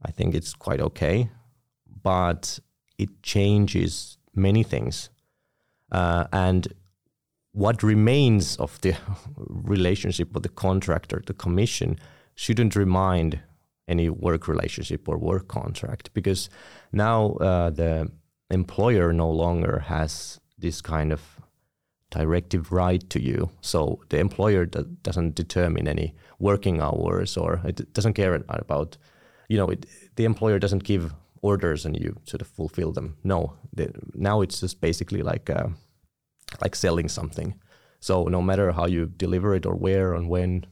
I 0.02 0.10
think 0.10 0.34
it's 0.34 0.54
quite 0.54 0.80
okay. 0.80 1.30
But 2.02 2.58
it 2.98 3.22
changes 3.22 4.18
many 4.34 4.62
things. 4.62 5.10
Uh, 5.90 6.26
and 6.32 6.68
what 7.52 7.82
remains 7.82 8.56
of 8.56 8.80
the 8.82 8.94
relationship 9.36 10.32
with 10.34 10.42
the 10.42 10.48
contractor, 10.48 11.22
the 11.26 11.34
commission, 11.34 11.98
shouldn't 12.34 12.76
remind 12.76 13.40
any 13.88 14.10
work 14.10 14.48
relationship 14.48 15.08
or 15.08 15.16
work 15.16 15.48
contract 15.48 16.12
because 16.12 16.50
now 16.92 17.32
uh, 17.34 17.70
the 17.70 18.10
employer 18.50 19.12
no 19.12 19.30
longer 19.30 19.78
has 19.86 20.40
this 20.58 20.80
kind 20.80 21.12
of 21.12 21.40
directive 22.10 22.72
right 22.72 23.08
to 23.10 23.20
you. 23.20 23.50
So 23.60 24.00
the 24.08 24.18
employer 24.18 24.66
doesn't 24.66 25.34
determine 25.34 25.88
any 25.88 26.14
working 26.38 26.80
hours 26.80 27.36
or 27.36 27.60
it 27.64 27.92
doesn't 27.92 28.14
care 28.14 28.42
about, 28.48 28.96
you 29.48 29.56
know, 29.56 29.68
it, 29.68 29.86
the 30.16 30.24
employer 30.24 30.58
doesn't 30.58 30.84
give 30.84 31.12
orders 31.42 31.84
and 31.84 31.96
you 31.98 32.16
sort 32.24 32.42
of 32.42 32.48
fulfill 32.48 32.92
them. 32.92 33.16
No, 33.24 33.54
the, 33.72 33.92
now 34.14 34.40
it's 34.40 34.60
just 34.60 34.80
basically 34.80 35.22
like 35.22 35.50
uh, 35.50 35.68
like 36.60 36.76
selling 36.76 37.08
something. 37.08 37.54
So 38.00 38.24
no 38.24 38.42
matter 38.42 38.72
how 38.72 38.86
you 38.86 39.06
deliver 39.06 39.54
it 39.54 39.66
or 39.66 39.74
where 39.74 40.14
and 40.14 40.28
when, 40.28 40.66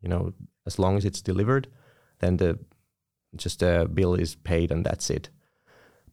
you 0.00 0.08
know, 0.08 0.32
as 0.66 0.78
long 0.78 0.96
as 0.96 1.04
it's 1.04 1.22
delivered, 1.22 1.68
then 2.20 2.36
the 2.36 2.58
just 3.36 3.60
the 3.60 3.88
bill 3.92 4.14
is 4.14 4.34
paid 4.34 4.72
and 4.72 4.84
that's 4.84 5.10
it. 5.10 5.30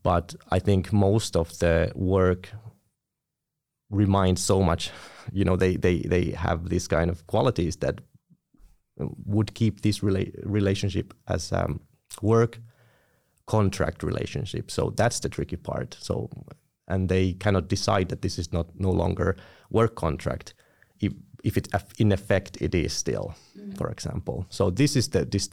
But 0.03 0.35
I 0.51 0.59
think 0.59 0.93
most 0.93 1.35
of 1.35 1.57
the 1.59 1.91
work 1.95 2.49
remind 3.89 4.39
so 4.39 4.61
much. 4.61 4.91
You 5.31 5.45
know, 5.45 5.55
they 5.55 5.75
they 5.75 5.99
they 5.99 6.31
have 6.31 6.69
these 6.69 6.87
kind 6.87 7.09
of 7.09 7.25
qualities 7.27 7.77
that 7.77 8.01
would 9.25 9.53
keep 9.53 9.81
this 9.81 9.99
rela- 9.99 10.33
relationship 10.43 11.13
as 11.27 11.51
um, 11.51 11.79
work 12.21 12.59
contract 13.45 14.03
relationship. 14.03 14.71
So 14.71 14.93
that's 14.95 15.19
the 15.19 15.29
tricky 15.29 15.55
part. 15.55 15.95
So 15.99 16.29
and 16.87 17.09
they 17.09 17.33
cannot 17.33 17.67
decide 17.67 18.09
that 18.09 18.21
this 18.21 18.39
is 18.39 18.53
not 18.53 18.67
no 18.79 18.91
longer 18.91 19.35
work 19.69 19.95
contract 19.95 20.53
if, 20.99 21.13
if 21.43 21.57
it 21.57 21.67
in 21.97 22.11
effect 22.11 22.57
it 22.61 22.73
is 22.73 22.93
still 22.93 23.35
mm-hmm. 23.57 23.71
for 23.73 23.89
example 23.89 24.45
so 24.49 24.69
this 24.69 24.95
is 24.95 25.09
the 25.09 25.25
this 25.25 25.49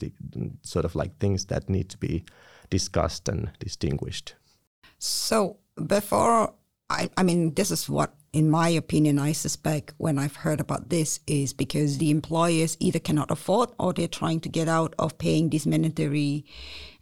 sort 0.63 0.85
of 0.85 0.95
like 0.95 1.17
things 1.19 1.47
that 1.47 1.69
need 1.69 1.89
to 1.89 1.99
be 1.99 2.25
discussed 2.71 3.29
and 3.29 3.51
distinguished 3.59 4.35
so 4.99 5.59
before 5.87 6.55
I, 6.89 7.11
I 7.17 7.23
mean 7.23 7.55
this 7.55 7.71
is 7.71 7.89
what 7.89 8.15
in 8.35 8.51
my 8.51 8.69
opinion, 8.69 9.21
I 9.21 9.31
suspect 9.31 9.95
when 9.97 10.19
I've 10.19 10.35
heard 10.35 10.59
about 10.59 10.91
this 10.91 11.21
is 11.25 11.53
because 11.53 11.99
the 11.99 12.11
employers 12.11 12.77
either 12.81 12.99
cannot 12.99 13.31
afford 13.31 13.71
or 13.79 13.93
they're 13.93 14.09
trying 14.09 14.41
to 14.41 14.49
get 14.49 14.67
out 14.67 14.93
of 14.99 15.19
paying 15.19 15.51
these 15.51 15.69
mandatory 15.69 16.45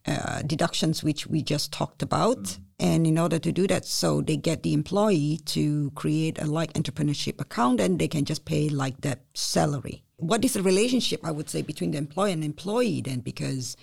uh, 0.07 0.42
deductions, 0.42 1.03
which 1.03 1.27
we 1.27 1.42
just 1.42 1.73
talked 1.73 2.03
about. 2.03 2.42
Mm-hmm. 2.42 2.62
And 2.81 3.07
in 3.07 3.16
order 3.16 3.38
to 3.38 3.51
do 3.51 3.66
that, 3.68 3.87
so 3.87 4.21
they 4.21 4.37
get 4.37 4.62
the 4.62 4.75
employee 4.75 5.40
to 5.47 5.90
create 5.95 6.38
a 6.38 6.45
like 6.45 6.75
entrepreneurship 6.75 7.40
account 7.40 7.81
and 7.81 7.99
they 7.99 8.09
can 8.09 8.27
just 8.27 8.45
pay 8.45 8.68
like 8.68 9.01
that 9.01 9.23
salary. 9.33 10.05
What 10.18 10.45
is 10.45 10.53
the 10.53 10.62
relationship, 10.62 11.21
I 11.25 11.31
would 11.31 11.49
say, 11.49 11.62
between 11.62 11.92
the 11.92 11.99
employer 11.99 12.33
and 12.33 12.45
employee 12.45 13.01
then? 13.01 13.21
Because 13.21 13.75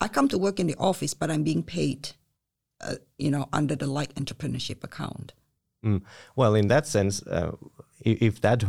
I 0.00 0.08
come 0.08 0.26
to 0.28 0.38
work 0.38 0.58
in 0.58 0.66
the 0.66 0.76
office, 0.76 1.14
but 1.14 1.30
I'm 1.30 1.44
being 1.44 1.62
paid, 1.62 2.10
uh, 2.80 2.96
you 3.16 3.30
know, 3.30 3.48
under 3.52 3.76
the 3.76 3.86
like 3.86 4.12
entrepreneurship 4.14 4.82
account. 4.82 5.34
Mm. 5.84 6.02
Well, 6.34 6.54
in 6.54 6.68
that 6.68 6.86
sense, 6.86 7.22
uh, 7.26 7.52
if 8.00 8.40
that 8.40 8.64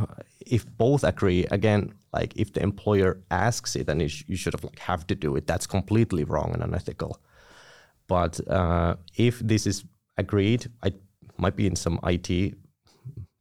if 0.45 0.65
both 0.77 1.03
agree 1.03 1.45
again, 1.51 1.93
like 2.13 2.33
if 2.35 2.53
the 2.53 2.61
employer 2.61 3.21
asks 3.29 3.75
it 3.75 3.87
then 3.87 3.99
you 3.99 4.37
should 4.37 4.53
have 4.53 4.63
like 4.63 4.79
have 4.79 5.05
to 5.07 5.15
do 5.15 5.35
it, 5.35 5.47
that's 5.47 5.67
completely 5.67 6.23
wrong 6.23 6.51
and 6.53 6.63
unethical. 6.63 7.19
But 8.07 8.39
uh, 8.47 8.95
if 9.15 9.39
this 9.39 9.67
is 9.67 9.83
agreed, 10.17 10.67
I 10.83 10.93
might 11.37 11.55
be 11.55 11.67
in 11.67 11.75
some 11.75 11.99
IT 12.03 12.55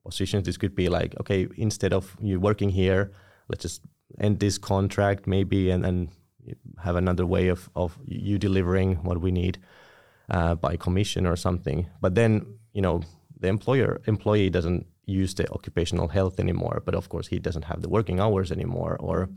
positions. 0.05 0.44
This 0.44 0.57
could 0.57 0.74
be 0.74 0.88
like, 0.88 1.14
okay, 1.20 1.48
instead 1.57 1.92
of 1.92 2.16
you 2.20 2.40
working 2.40 2.70
here, 2.70 3.12
let's 3.48 3.62
just 3.62 3.83
end 4.20 4.40
this 4.40 4.59
contract 4.59 5.26
maybe, 5.26 5.70
and 5.70 5.85
then 5.85 6.09
have 6.83 6.96
another 6.96 7.26
way 7.26 7.48
of 7.48 7.68
of 7.74 7.98
you 8.05 8.38
delivering 8.38 8.96
what 9.02 9.20
we 9.20 9.31
need 9.31 9.59
uh, 10.31 10.55
by 10.55 10.76
commission 10.76 11.26
or 11.26 11.37
something. 11.37 11.87
But 12.00 12.14
then 12.14 12.59
you 12.72 12.83
know 12.83 13.02
the 13.38 13.49
employer 13.49 14.01
employee 14.07 14.51
doesn't 14.51 14.87
use 15.07 15.35
the 15.35 15.51
occupational 15.53 16.09
health 16.09 16.40
anymore, 16.40 16.83
but 16.85 16.94
of 16.94 17.09
course 17.09 17.29
he 17.29 17.38
doesn't 17.38 17.64
have 17.64 17.83
the 17.83 17.88
working 17.88 18.20
hours 18.20 18.51
anymore 18.51 18.96
or 19.01 19.29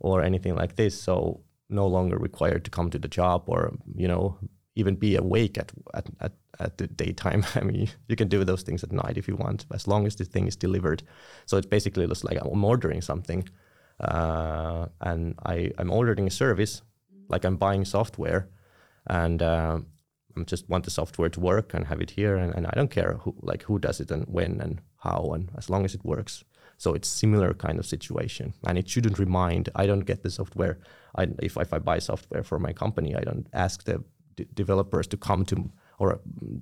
or 0.00 0.22
anything 0.22 0.54
like 0.54 0.76
this. 0.76 1.00
So 1.00 1.40
no 1.68 1.86
longer 1.86 2.16
required 2.16 2.64
to 2.64 2.70
come 2.70 2.90
to 2.90 2.98
the 2.98 3.08
job 3.08 3.44
or 3.46 3.74
you 3.94 4.08
know 4.08 4.38
even 4.74 4.94
be 4.94 5.16
awake 5.16 5.58
at 5.58 5.72
at, 5.94 6.06
at, 6.20 6.32
at 6.60 6.78
the 6.78 6.86
daytime. 6.86 7.44
I 7.54 7.60
mean, 7.60 7.88
you 8.08 8.16
can 8.16 8.28
do 8.28 8.44
those 8.44 8.62
things 8.62 8.84
at 8.84 8.92
night 8.92 9.18
if 9.18 9.28
you 9.28 9.36
want, 9.36 9.66
as 9.72 9.88
long 9.88 10.06
as 10.06 10.16
the 10.16 10.24
thing 10.24 10.46
is 10.46 10.56
delivered. 10.56 11.02
So 11.46 11.56
it's 11.56 11.66
basically 11.66 12.06
just 12.06 12.24
like 12.24 12.38
I'm 12.40 12.64
ordering 12.64 13.02
something, 13.02 13.48
uh, 14.00 14.86
and 15.00 15.34
I 15.44 15.72
I'm 15.78 15.90
ordering 15.90 16.26
a 16.26 16.30
service, 16.30 16.82
like 17.28 17.44
I'm 17.44 17.56
buying 17.56 17.84
software, 17.84 18.48
and 19.06 19.42
uh, 19.42 19.78
just 20.44 20.68
want 20.68 20.84
the 20.84 20.90
software 20.90 21.28
to 21.30 21.40
work 21.40 21.74
and 21.74 21.86
have 21.86 22.00
it 22.00 22.10
here, 22.10 22.36
and, 22.36 22.54
and 22.54 22.66
I 22.66 22.72
don't 22.74 22.90
care 22.90 23.18
who 23.22 23.34
like 23.42 23.64
who 23.64 23.78
does 23.78 24.00
it 24.00 24.10
and 24.10 24.24
when 24.26 24.60
and 24.60 24.80
how, 24.96 25.32
and 25.34 25.50
as 25.56 25.68
long 25.70 25.84
as 25.84 25.94
it 25.94 26.04
works. 26.04 26.44
So 26.76 26.94
it's 26.94 27.08
similar 27.08 27.54
kind 27.54 27.78
of 27.78 27.86
situation, 27.86 28.54
and 28.66 28.78
it 28.78 28.88
shouldn't 28.88 29.18
remind. 29.18 29.68
I 29.74 29.86
don't 29.86 30.06
get 30.06 30.22
the 30.22 30.30
software. 30.30 30.78
I, 31.16 31.26
if 31.42 31.56
if 31.56 31.72
I 31.72 31.78
buy 31.78 31.98
software 32.00 32.44
for 32.44 32.58
my 32.58 32.72
company, 32.72 33.14
I 33.14 33.24
don't 33.24 33.48
ask 33.52 33.84
the 33.84 34.04
d- 34.36 34.46
developers 34.54 35.06
to 35.08 35.16
come 35.16 35.44
to 35.46 35.70
or 35.98 36.20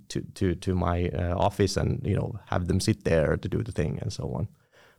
to 0.09 0.21
to 0.35 0.55
to 0.55 0.75
my 0.75 1.09
uh, 1.09 1.35
office 1.37 1.77
and 1.77 2.01
you 2.07 2.17
know 2.17 2.39
have 2.47 2.67
them 2.67 2.81
sit 2.81 3.05
there 3.05 3.37
to 3.37 3.49
do 3.49 3.63
the 3.63 3.73
thing 3.73 3.99
and 4.03 4.13
so 4.13 4.33
on, 4.35 4.49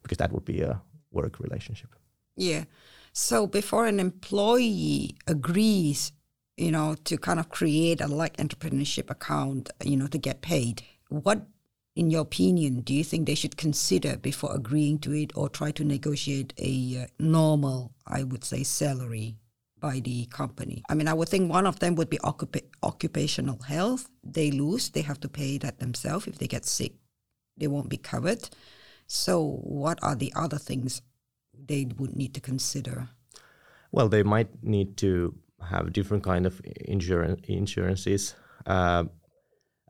because 0.04 0.18
that 0.18 0.32
would 0.32 0.46
be 0.46 0.62
a 0.62 0.82
work 1.12 1.40
relationship. 1.40 1.96
Yeah. 2.36 2.66
So 3.14 3.48
before 3.48 3.88
an 3.88 4.00
employee 4.00 5.18
agrees 5.26 6.12
you 6.58 6.72
know, 6.72 6.96
to 7.06 7.18
kind 7.18 7.40
of 7.40 7.50
create 7.50 8.02
a 8.02 8.08
like 8.08 8.36
entrepreneurship 8.38 9.10
account, 9.10 9.70
you 9.84 9.96
know, 9.96 10.08
to 10.08 10.18
get 10.18 10.42
paid. 10.42 10.82
What, 11.10 11.46
in 11.96 12.10
your 12.10 12.22
opinion, 12.22 12.82
do 12.82 12.94
you 12.94 13.04
think 13.04 13.26
they 13.26 13.36
should 13.36 13.58
consider 13.58 14.18
before 14.18 14.54
agreeing 14.56 15.00
to 15.00 15.14
it 15.14 15.32
or 15.36 15.50
try 15.50 15.72
to 15.72 15.84
negotiate 15.84 16.54
a 16.58 17.04
uh, 17.04 17.08
normal, 17.20 17.94
I 18.06 18.24
would 18.24 18.44
say, 18.44 18.64
salary 18.64 19.38
by 19.80 20.00
the 20.00 20.26
company? 20.26 20.84
I 20.90 20.96
mean, 20.96 21.08
I 21.08 21.14
would 21.14 21.30
think 21.30 21.52
one 21.52 21.68
of 21.68 21.80
them 21.80 21.96
would 21.96 22.10
be 22.10 22.18
occupa- 22.20 22.66
occupational 22.82 23.62
health. 23.62 24.10
They 24.24 24.50
lose, 24.50 24.90
they 24.90 25.04
have 25.04 25.20
to 25.22 25.30
pay 25.30 25.60
that 25.60 25.80
themselves. 25.80 26.28
If 26.28 26.40
they 26.40 26.48
get 26.48 26.66
sick, 26.66 26.94
they 27.56 27.68
won't 27.68 27.90
be 27.90 27.98
covered. 27.98 28.50
So, 29.06 29.62
what 29.64 30.00
are 30.02 30.16
the 30.16 30.34
other 30.36 30.58
things 30.58 31.02
they 31.54 31.88
would 31.98 32.16
need 32.16 32.34
to 32.34 32.42
consider? 32.42 33.10
Well, 33.92 34.10
they 34.10 34.24
might 34.24 34.64
need 34.64 34.98
to 34.98 35.36
have 35.62 35.94
different 35.94 36.24
kind 36.24 36.46
of 36.46 36.62
insurance 36.86 37.42
insurances 37.48 38.36
uh, 38.66 39.06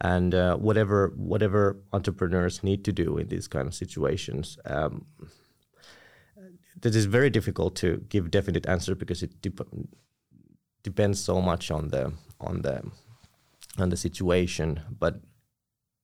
and 0.02 0.34
uh, 0.34 0.56
whatever 0.58 1.14
whatever 1.16 1.78
entrepreneurs 1.94 2.64
need 2.64 2.84
to 2.86 2.92
do 2.92 3.18
in 3.18 3.28
these 3.28 3.48
kind 3.48 3.68
of 3.68 3.74
situations. 3.74 4.58
Um, 4.66 5.06
that 6.82 6.96
is 6.96 7.06
very 7.06 7.30
difficult 7.30 7.76
to 7.76 8.06
give 8.10 8.30
definite 8.30 8.68
answer 8.68 8.96
because 8.96 9.24
it 9.24 9.32
depends 10.84 11.20
so 11.20 11.42
much 11.42 11.72
on 11.72 11.90
the 11.90 12.14
on 12.40 12.62
the 12.62 12.84
on 13.78 13.90
the 13.90 13.98
situation. 13.98 14.82
But 15.00 15.22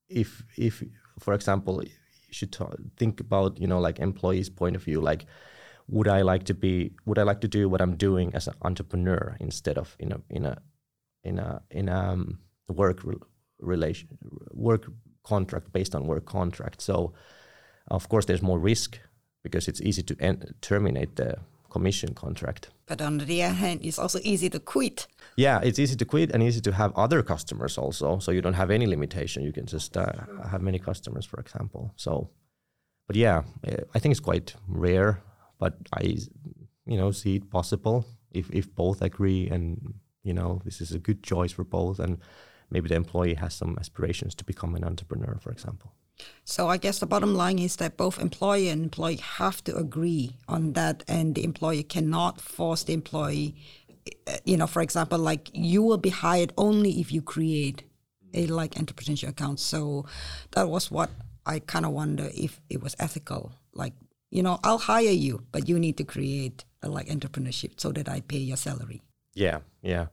if 0.09 0.43
if 0.57 0.83
for 1.19 1.33
example, 1.33 1.83
you 1.83 2.33
should 2.33 2.55
think 2.97 3.19
about 3.19 3.59
you 3.59 3.67
know 3.67 3.79
like 3.79 3.99
employees' 3.99 4.49
point 4.49 4.75
of 4.75 4.83
view, 4.83 4.99
like 5.01 5.25
would 5.87 6.07
I 6.07 6.21
like 6.21 6.43
to 6.45 6.53
be 6.53 6.91
would 7.05 7.19
I 7.19 7.23
like 7.23 7.41
to 7.41 7.47
do 7.47 7.69
what 7.69 7.81
I'm 7.81 7.95
doing 7.95 8.33
as 8.33 8.47
an 8.47 8.53
entrepreneur 8.61 9.37
instead 9.39 9.77
of 9.77 9.95
in 9.99 10.11
a 10.11 10.19
in 10.29 10.45
a 10.45 10.57
in 11.23 11.39
a 11.39 11.61
in 11.69 11.89
a 11.89 12.11
um, 12.11 12.39
work 12.67 13.03
re- 13.03 13.15
relation 13.59 14.07
work 14.51 14.85
contract 15.23 15.71
based 15.71 15.95
on 15.95 16.07
work 16.07 16.25
contract. 16.25 16.81
So 16.81 17.13
of 17.87 18.09
course 18.09 18.25
there's 18.25 18.41
more 18.41 18.59
risk 18.59 18.99
because 19.43 19.67
it's 19.67 19.81
easy 19.81 20.03
to 20.03 20.15
en- 20.19 20.53
terminate 20.61 21.15
the 21.15 21.37
commission 21.69 22.13
contract. 22.13 22.69
But 22.85 23.01
on 23.01 23.17
the 23.17 23.43
other 23.43 23.53
hand, 23.55 23.79
it's 23.83 23.99
also 23.99 24.19
easy 24.23 24.49
to 24.49 24.59
quit. 24.59 25.07
Yeah, 25.35 25.59
it's 25.63 25.79
easy 25.79 25.95
to 25.95 26.05
quit 26.05 26.31
and 26.31 26.43
easy 26.43 26.61
to 26.61 26.71
have 26.71 26.91
other 26.95 27.23
customers 27.23 27.77
also. 27.77 28.19
So 28.19 28.31
you 28.31 28.41
don't 28.41 28.53
have 28.53 28.71
any 28.71 28.87
limitation. 28.87 29.43
You 29.43 29.51
can 29.51 29.65
just 29.65 29.97
uh, 29.97 30.13
have 30.51 30.61
many 30.61 30.79
customers, 30.79 31.25
for 31.25 31.39
example. 31.39 31.91
So, 31.95 32.29
but 33.07 33.15
yeah, 33.15 33.43
I 33.95 33.99
think 33.99 34.11
it's 34.11 34.19
quite 34.19 34.55
rare 34.67 35.21
but 35.63 35.73
I, 35.93 36.03
you 36.91 36.97
know, 36.99 37.11
see 37.11 37.35
it 37.35 37.49
possible 37.49 38.05
if 38.31 38.45
if 38.59 38.65
both 38.75 39.01
agree 39.01 39.43
and 39.55 39.65
you 40.27 40.33
know 40.33 40.61
this 40.65 40.81
is 40.81 40.91
a 40.91 40.99
good 41.07 41.19
choice 41.31 41.53
for 41.53 41.63
both, 41.63 41.99
and 42.03 42.13
maybe 42.69 42.89
the 42.89 42.95
employee 43.03 43.35
has 43.43 43.53
some 43.61 43.77
aspirations 43.79 44.35
to 44.35 44.43
become 44.43 44.75
an 44.75 44.83
entrepreneur, 44.83 45.37
for 45.39 45.51
example. 45.51 45.89
So 46.43 46.61
I 46.73 46.77
guess 46.83 46.99
the 46.99 47.05
bottom 47.05 47.33
line 47.43 47.59
is 47.59 47.75
that 47.77 47.97
both 47.97 48.19
employer 48.19 48.71
and 48.73 48.83
employee 48.83 49.21
have 49.41 49.63
to 49.63 49.71
agree 49.85 50.27
on 50.47 50.73
that, 50.73 50.97
and 51.07 51.35
the 51.35 51.43
employer 51.43 51.83
cannot 51.95 52.41
force 52.41 52.83
the 52.83 52.93
employee. 52.93 53.55
Uh, 54.27 54.37
you 54.43 54.57
know, 54.57 54.67
for 54.67 54.81
example, 54.81 55.19
like 55.31 55.49
you 55.53 55.81
will 55.87 56.01
be 56.09 56.13
hired 56.27 56.51
only 56.57 56.91
if 56.99 57.07
you 57.15 57.21
create 57.21 57.79
a 58.33 58.47
like 58.47 58.73
entrepreneurship 58.81 59.29
account. 59.29 59.59
So 59.59 60.05
that 60.51 60.67
was 60.67 60.91
what 60.91 61.09
I 61.45 61.59
kind 61.59 61.85
of 61.85 61.91
wonder 61.93 62.27
if 62.45 62.59
it 62.69 62.79
was 62.83 62.95
ethical. 62.99 63.43
Like 63.73 63.93
you 64.33 64.41
know, 64.41 64.59
I'll 64.63 64.79
hire 64.79 65.11
you, 65.11 65.43
but 65.51 65.69
you 65.69 65.77
need 65.77 65.95
to 65.97 66.03
create 66.03 66.65
a 66.81 66.89
like 66.89 67.07
entrepreneurship 67.07 67.79
so 67.79 67.91
that 67.91 68.09
I 68.09 68.21
pay 68.21 68.39
your 68.39 68.57
salary. 68.57 69.03
Yeah, 69.35 69.59
yeah. 69.83 70.07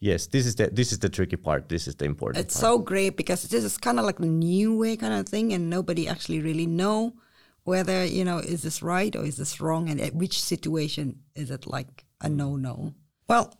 Yes, 0.00 0.26
this 0.26 0.44
is 0.44 0.56
the 0.56 0.66
this 0.70 0.90
is 0.90 0.98
the 0.98 1.08
tricky 1.08 1.36
part. 1.36 1.68
This 1.68 1.86
is 1.86 1.94
the 1.94 2.04
important. 2.04 2.44
It's 2.44 2.56
part. 2.56 2.60
so 2.60 2.78
great 2.78 3.16
because 3.16 3.44
this 3.44 3.62
is 3.62 3.78
kind 3.78 4.00
of 4.00 4.04
like 4.04 4.18
a 4.18 4.26
new 4.26 4.76
way 4.76 4.96
kind 4.96 5.14
of 5.14 5.28
thing, 5.28 5.52
and 5.52 5.70
nobody 5.70 6.08
actually 6.08 6.40
really 6.40 6.66
know 6.66 7.14
whether 7.62 8.04
you 8.04 8.24
know 8.24 8.38
is 8.38 8.62
this 8.62 8.82
right 8.82 9.14
or 9.14 9.24
is 9.24 9.36
this 9.36 9.60
wrong, 9.60 9.88
and 9.88 10.00
at 10.00 10.16
which 10.16 10.42
situation 10.42 11.20
is 11.36 11.52
it 11.52 11.64
like 11.64 12.04
a 12.20 12.28
no 12.28 12.56
no. 12.56 12.92
Well, 13.28 13.54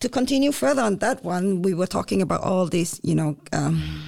to 0.00 0.08
continue 0.08 0.50
further 0.50 0.82
on 0.82 0.96
that 0.96 1.22
one, 1.22 1.62
we 1.62 1.74
were 1.74 1.86
talking 1.86 2.20
about 2.20 2.42
all 2.42 2.66
this, 2.66 3.00
you 3.04 3.14
know, 3.14 3.36
um, 3.52 4.02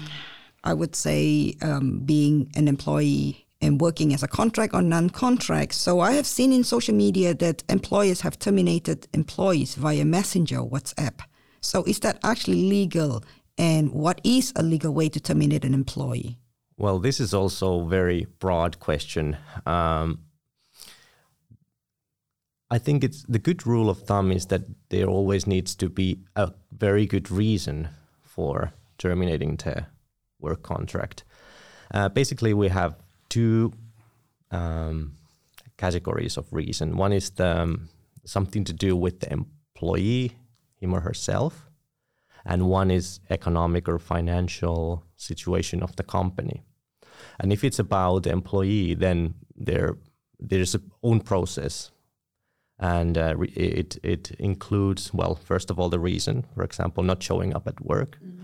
I 0.64 0.74
would 0.74 0.96
say 0.96 1.54
um, 1.62 2.00
being 2.00 2.50
an 2.56 2.66
employee 2.66 3.47
and 3.60 3.80
working 3.80 4.14
as 4.14 4.22
a 4.22 4.28
contract 4.28 4.74
or 4.74 4.82
non-contract. 4.82 5.74
So 5.74 6.00
I 6.00 6.12
have 6.12 6.26
seen 6.26 6.52
in 6.52 6.64
social 6.64 6.94
media 6.94 7.34
that 7.34 7.64
employers 7.68 8.20
have 8.20 8.38
terminated 8.38 9.08
employees 9.12 9.74
via 9.74 10.04
Messenger, 10.04 10.58
WhatsApp. 10.58 11.20
So 11.60 11.82
is 11.84 12.00
that 12.00 12.18
actually 12.22 12.68
legal? 12.68 13.24
And 13.56 13.92
what 13.92 14.20
is 14.22 14.52
a 14.54 14.62
legal 14.62 14.94
way 14.94 15.08
to 15.08 15.18
terminate 15.20 15.64
an 15.64 15.74
employee? 15.74 16.38
Well, 16.76 17.00
this 17.00 17.18
is 17.18 17.34
also 17.34 17.80
a 17.80 17.88
very 17.88 18.28
broad 18.38 18.78
question. 18.78 19.36
Um, 19.66 20.20
I 22.70 22.78
think 22.78 23.02
it's 23.02 23.24
the 23.24 23.40
good 23.40 23.66
rule 23.66 23.90
of 23.90 24.02
thumb 24.02 24.30
is 24.30 24.46
that 24.46 24.62
there 24.90 25.06
always 25.06 25.46
needs 25.46 25.74
to 25.76 25.88
be 25.88 26.20
a 26.36 26.52
very 26.70 27.06
good 27.06 27.30
reason 27.30 27.88
for 28.22 28.72
terminating 28.98 29.56
the 29.56 29.86
work 30.38 30.62
contract. 30.62 31.24
Uh, 31.92 32.08
basically, 32.08 32.54
we 32.54 32.68
have 32.68 32.94
two 33.28 33.72
um, 34.50 35.14
categories 35.76 36.36
of 36.36 36.52
reason. 36.52 36.96
One 36.96 37.12
is 37.12 37.30
the, 37.30 37.62
um, 37.62 37.88
something 38.24 38.64
to 38.64 38.72
do 38.72 38.96
with 38.96 39.20
the 39.20 39.32
employee, 39.32 40.32
him 40.80 40.94
or 40.94 41.00
herself, 41.00 41.70
and 42.44 42.68
one 42.68 42.90
is 42.90 43.20
economic 43.30 43.88
or 43.88 43.98
financial 43.98 45.04
situation 45.16 45.82
of 45.82 45.96
the 45.96 46.02
company. 46.02 46.62
And 47.40 47.52
if 47.52 47.64
it's 47.64 47.78
about 47.78 48.22
the 48.22 48.30
employee, 48.30 48.94
then 48.94 49.34
there 49.56 49.96
there's 50.40 50.74
a 50.74 50.80
own 51.02 51.20
process, 51.20 51.90
and 52.78 53.18
uh, 53.18 53.34
it 53.40 53.98
it 54.02 54.30
includes 54.38 55.12
well, 55.12 55.34
first 55.34 55.70
of 55.70 55.78
all, 55.78 55.88
the 55.88 55.98
reason, 55.98 56.44
for 56.54 56.62
example, 56.62 57.02
not 57.02 57.22
showing 57.22 57.54
up 57.54 57.66
at 57.66 57.84
work. 57.84 58.18
Mm-hmm 58.22 58.38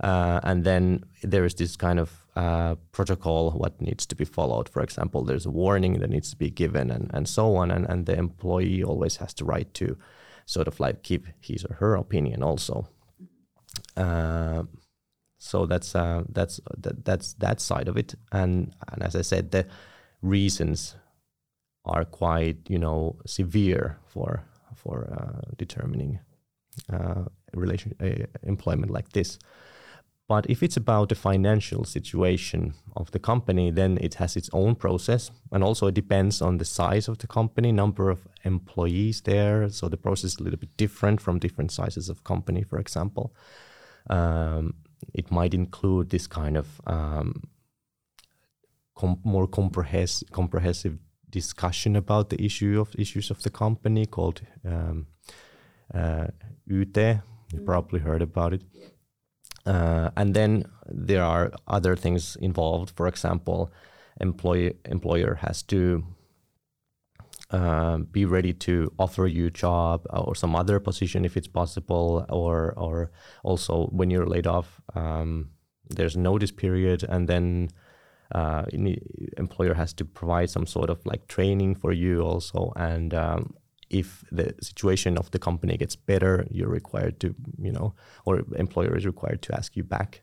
uh, 0.00 0.40
and 0.42 0.64
then 0.64 1.04
there 1.22 1.44
is 1.44 1.54
this 1.54 1.76
kind 1.76 1.98
of 1.98 2.23
uh, 2.36 2.74
protocol 2.92 3.50
what 3.52 3.80
needs 3.80 4.06
to 4.06 4.16
be 4.16 4.24
followed. 4.24 4.68
For 4.68 4.82
example, 4.82 5.24
there's 5.24 5.46
a 5.46 5.50
warning 5.50 6.00
that 6.00 6.10
needs 6.10 6.30
to 6.30 6.36
be 6.36 6.50
given, 6.50 6.90
and, 6.90 7.10
and 7.14 7.28
so 7.28 7.56
on. 7.56 7.70
And, 7.70 7.86
and 7.88 8.06
the 8.06 8.18
employee 8.18 8.82
always 8.84 9.16
has 9.16 9.34
the 9.34 9.44
right 9.44 9.72
to 9.74 9.96
sort 10.46 10.68
of 10.68 10.80
like 10.80 11.02
keep 11.02 11.26
his 11.40 11.64
or 11.64 11.74
her 11.74 11.94
opinion 11.96 12.42
also. 12.42 12.88
Uh, 13.96 14.64
So 15.38 15.66
that's 15.66 15.94
uh, 15.94 16.22
that's 16.34 16.60
that, 16.82 17.04
that's 17.04 17.34
that 17.38 17.60
side 17.60 17.90
of 17.90 17.96
it. 17.96 18.14
And 18.30 18.72
and 18.92 19.02
as 19.02 19.14
I 19.14 19.22
said, 19.22 19.50
the 19.50 19.66
reasons 20.22 20.96
are 21.84 22.04
quite 22.06 22.56
you 22.68 22.78
know 22.78 23.16
severe 23.26 23.98
for 24.06 24.42
for 24.74 25.04
uh, 25.12 25.50
determining 25.58 26.20
uh, 26.92 27.24
relation 27.52 27.92
employment 28.42 28.90
like 28.90 29.08
this. 29.12 29.38
But 30.26 30.48
if 30.48 30.62
it's 30.62 30.76
about 30.76 31.10
the 31.10 31.14
financial 31.14 31.84
situation 31.84 32.74
of 32.96 33.10
the 33.10 33.18
company, 33.18 33.70
then 33.70 33.98
it 34.00 34.14
has 34.14 34.36
its 34.36 34.48
own 34.54 34.74
process, 34.74 35.30
and 35.52 35.62
also 35.62 35.88
it 35.88 35.94
depends 35.94 36.40
on 36.40 36.56
the 36.56 36.64
size 36.64 37.08
of 37.08 37.18
the 37.18 37.26
company, 37.26 37.72
number 37.72 38.08
of 38.08 38.26
employees 38.44 39.20
there. 39.20 39.68
So 39.68 39.88
the 39.88 39.98
process 39.98 40.32
is 40.32 40.40
a 40.40 40.42
little 40.44 40.58
bit 40.58 40.76
different 40.78 41.20
from 41.20 41.38
different 41.38 41.72
sizes 41.72 42.08
of 42.08 42.24
company, 42.24 42.62
for 42.62 42.78
example. 42.78 43.34
Um, 44.08 44.74
it 45.12 45.30
might 45.30 45.52
include 45.52 46.08
this 46.08 46.26
kind 46.26 46.56
of 46.56 46.80
um, 46.86 47.42
com- 48.94 49.20
more 49.24 49.46
comprehensive, 49.46 50.30
comprehensive 50.30 50.98
discussion 51.28 51.96
about 51.96 52.30
the 52.30 52.42
issue 52.42 52.80
of 52.80 52.94
issues 52.98 53.30
of 53.30 53.42
the 53.42 53.50
company 53.50 54.06
called 54.06 54.40
um, 54.64 55.06
uh, 55.92 56.28
YT. 56.66 56.96
You 56.96 57.60
probably 57.66 58.00
heard 58.00 58.22
about 58.22 58.54
it. 58.54 58.62
Uh, 59.66 60.10
and 60.16 60.34
then 60.34 60.64
there 60.86 61.22
are 61.22 61.52
other 61.66 61.96
things 61.96 62.36
involved. 62.36 62.92
For 62.96 63.06
example, 63.06 63.72
employee 64.20 64.74
employer 64.84 65.36
has 65.36 65.62
to 65.64 66.04
uh, 67.50 67.98
be 67.98 68.24
ready 68.24 68.52
to 68.52 68.92
offer 68.98 69.26
you 69.26 69.46
a 69.46 69.50
job 69.50 70.06
or 70.10 70.34
some 70.34 70.56
other 70.56 70.80
position 70.80 71.24
if 71.24 71.36
it's 71.36 71.48
possible, 71.48 72.26
or 72.28 72.74
or 72.76 73.10
also 73.42 73.86
when 73.86 74.10
you're 74.10 74.26
laid 74.26 74.46
off, 74.46 74.80
um, 74.94 75.50
there's 75.88 76.16
notice 76.16 76.50
period, 76.50 77.04
and 77.08 77.28
then 77.28 77.68
uh, 78.34 78.64
employer 79.36 79.74
has 79.74 79.92
to 79.94 80.04
provide 80.04 80.50
some 80.50 80.66
sort 80.66 80.90
of 80.90 81.04
like 81.06 81.28
training 81.28 81.74
for 81.74 81.92
you 81.92 82.22
also, 82.22 82.72
and 82.76 83.14
um, 83.14 83.54
if 83.90 84.24
the 84.30 84.54
situation 84.60 85.18
of 85.18 85.30
the 85.30 85.38
company 85.38 85.76
gets 85.76 85.96
better, 85.96 86.46
you're 86.50 86.68
required 86.68 87.20
to, 87.20 87.34
you 87.60 87.72
know, 87.72 87.94
or 88.24 88.42
employer 88.56 88.96
is 88.96 89.06
required 89.06 89.42
to 89.42 89.56
ask 89.56 89.76
you 89.76 89.84
back 89.84 90.22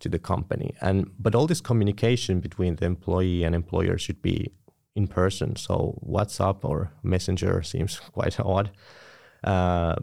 to 0.00 0.08
the 0.08 0.18
company. 0.18 0.74
And 0.80 1.10
but 1.18 1.34
all 1.34 1.46
this 1.46 1.60
communication 1.60 2.40
between 2.40 2.76
the 2.76 2.86
employee 2.86 3.44
and 3.44 3.54
employer 3.54 3.98
should 3.98 4.20
be 4.22 4.52
in 4.94 5.06
person. 5.06 5.56
So 5.56 5.98
WhatsApp 6.06 6.64
or 6.64 6.92
Messenger 7.02 7.62
seems 7.62 7.98
quite 8.12 8.38
odd. 8.40 8.70
Uh, 9.44 9.96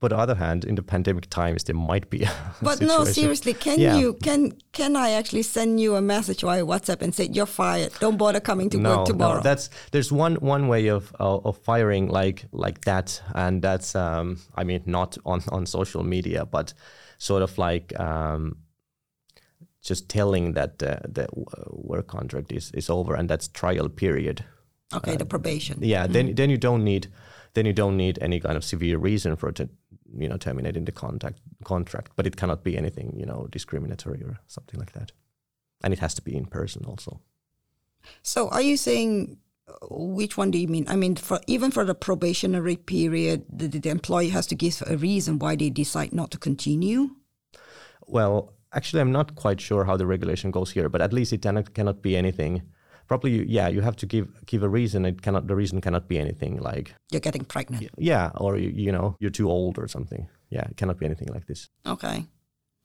but 0.00 0.12
on 0.12 0.18
the 0.18 0.22
other 0.22 0.34
hand, 0.34 0.64
in 0.64 0.74
the 0.74 0.82
pandemic 0.82 1.28
times, 1.30 1.64
there 1.64 1.76
might 1.76 2.10
be. 2.10 2.26
but 2.62 2.80
no, 2.80 3.04
seriously, 3.04 3.54
can 3.54 3.78
yeah. 3.78 3.96
you 3.96 4.14
can 4.14 4.52
can 4.72 4.96
I 4.96 5.10
actually 5.10 5.42
send 5.42 5.80
you 5.80 5.96
a 5.96 6.00
message 6.00 6.42
via 6.42 6.64
WhatsApp 6.64 7.02
and 7.02 7.14
say 7.14 7.28
you're 7.32 7.46
fired? 7.46 7.92
Don't 8.00 8.16
bother 8.16 8.40
coming 8.40 8.70
to 8.70 8.78
no, 8.78 8.98
work 8.98 9.06
tomorrow. 9.06 9.36
No, 9.36 9.40
that's 9.42 9.70
there's 9.92 10.12
one 10.12 10.36
one 10.36 10.68
way 10.68 10.88
of 10.88 11.14
uh, 11.20 11.38
of 11.38 11.58
firing 11.58 12.08
like 12.08 12.44
like 12.52 12.84
that, 12.84 13.20
and 13.34 13.62
that's 13.62 13.94
um, 13.94 14.38
I 14.54 14.64
mean 14.64 14.82
not 14.86 15.16
on 15.24 15.42
on 15.50 15.66
social 15.66 16.02
media, 16.02 16.46
but 16.46 16.74
sort 17.18 17.42
of 17.42 17.56
like 17.58 17.98
um, 17.98 18.58
just 19.82 20.08
telling 20.08 20.52
that 20.52 20.82
uh, 20.82 20.98
the 21.08 21.26
work 21.70 22.08
contract 22.08 22.52
is 22.52 22.70
is 22.72 22.90
over 22.90 23.14
and 23.14 23.30
that's 23.30 23.48
trial 23.48 23.88
period. 23.88 24.44
Okay, 24.94 25.14
uh, 25.14 25.16
the 25.16 25.26
probation. 25.26 25.78
Yeah, 25.80 26.06
mm. 26.06 26.12
then 26.12 26.34
then 26.34 26.50
you 26.50 26.58
don't 26.58 26.84
need 26.84 27.08
then 27.54 27.66
you 27.66 27.72
don't 27.72 27.96
need 27.96 28.18
any 28.20 28.38
kind 28.38 28.56
of 28.56 28.64
severe 28.64 28.98
reason 28.98 29.34
for 29.34 29.48
it 29.48 29.56
to 29.56 29.68
you 30.18 30.28
know 30.28 30.36
terminating 30.36 30.84
the 30.84 30.92
contact 30.92 31.38
contract 31.64 32.12
but 32.16 32.26
it 32.26 32.36
cannot 32.36 32.62
be 32.62 32.76
anything 32.76 33.14
you 33.16 33.26
know 33.26 33.46
discriminatory 33.50 34.22
or 34.22 34.40
something 34.46 34.78
like 34.78 34.92
that. 34.92 35.12
And 35.82 35.92
it 35.92 35.98
has 35.98 36.14
to 36.14 36.22
be 36.22 36.36
in 36.36 36.46
person 36.46 36.84
also. 36.86 37.20
So 38.22 38.48
are 38.48 38.62
you 38.62 38.76
saying 38.76 39.38
uh, 39.68 39.86
which 39.90 40.36
one 40.36 40.50
do 40.50 40.58
you 40.58 40.68
mean? 40.68 40.86
I 40.88 40.96
mean 40.96 41.16
for 41.16 41.40
even 41.46 41.70
for 41.70 41.84
the 41.84 41.94
probationary 41.94 42.76
period 42.76 43.44
the, 43.50 43.68
the 43.68 43.90
employee 43.90 44.30
has 44.30 44.46
to 44.48 44.54
give 44.54 44.82
a 44.86 44.96
reason 44.96 45.38
why 45.38 45.56
they 45.56 45.70
decide 45.70 46.12
not 46.12 46.30
to 46.32 46.38
continue? 46.38 47.10
Well 48.06 48.56
actually 48.72 49.00
i'm 49.00 49.12
not 49.12 49.34
quite 49.34 49.60
sure 49.60 49.84
how 49.84 49.96
the 49.96 50.06
regulation 50.06 50.50
goes 50.50 50.70
here 50.70 50.88
but 50.88 51.00
at 51.00 51.12
least 51.12 51.32
it 51.32 51.42
cannot, 51.42 51.72
cannot 51.74 52.02
be 52.02 52.16
anything 52.16 52.62
probably 53.06 53.44
yeah 53.46 53.68
you 53.68 53.80
have 53.80 53.96
to 53.96 54.06
give 54.06 54.28
give 54.46 54.62
a 54.62 54.68
reason. 54.68 55.04
It 55.04 55.22
cannot 55.22 55.46
the 55.46 55.56
reason 55.56 55.80
cannot 55.80 56.08
be 56.08 56.18
anything 56.18 56.58
like 56.60 56.94
you're 57.10 57.20
getting 57.20 57.44
pregnant. 57.44 57.88
Yeah 57.98 58.30
or 58.36 58.56
you, 58.56 58.70
you 58.70 58.92
know 58.92 59.16
you're 59.20 59.30
too 59.30 59.50
old 59.50 59.78
or 59.78 59.88
something. 59.88 60.28
Yeah 60.50 60.66
it 60.70 60.76
cannot 60.76 60.98
be 60.98 61.06
anything 61.06 61.28
like 61.28 61.46
this. 61.46 61.68
Okay. 61.86 62.26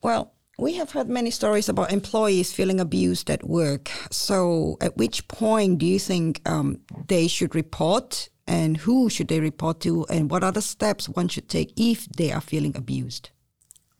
Well 0.01 0.33
we 0.57 0.75
have 0.75 0.91
heard 0.91 1.09
many 1.09 1.31
stories 1.31 1.69
about 1.69 1.91
employees 1.91 2.53
feeling 2.53 2.79
abused 2.79 3.29
at 3.29 3.43
work. 3.43 3.89
So 4.11 4.77
at 4.79 4.97
which 4.97 5.27
point 5.27 5.79
do 5.79 5.85
you 5.85 5.97
think 5.97 6.47
um, 6.47 6.81
they 7.07 7.27
should 7.27 7.55
report? 7.55 8.29
And 8.47 8.77
who 8.77 9.09
should 9.09 9.29
they 9.29 9.39
report 9.39 9.79
to? 9.81 10.05
And 10.07 10.29
what 10.29 10.43
are 10.43 10.51
the 10.51 10.61
steps 10.61 11.07
one 11.07 11.29
should 11.29 11.47
take 11.47 11.73
if 11.77 12.05
they 12.05 12.31
are 12.31 12.41
feeling 12.41 12.75
abused 12.75 13.31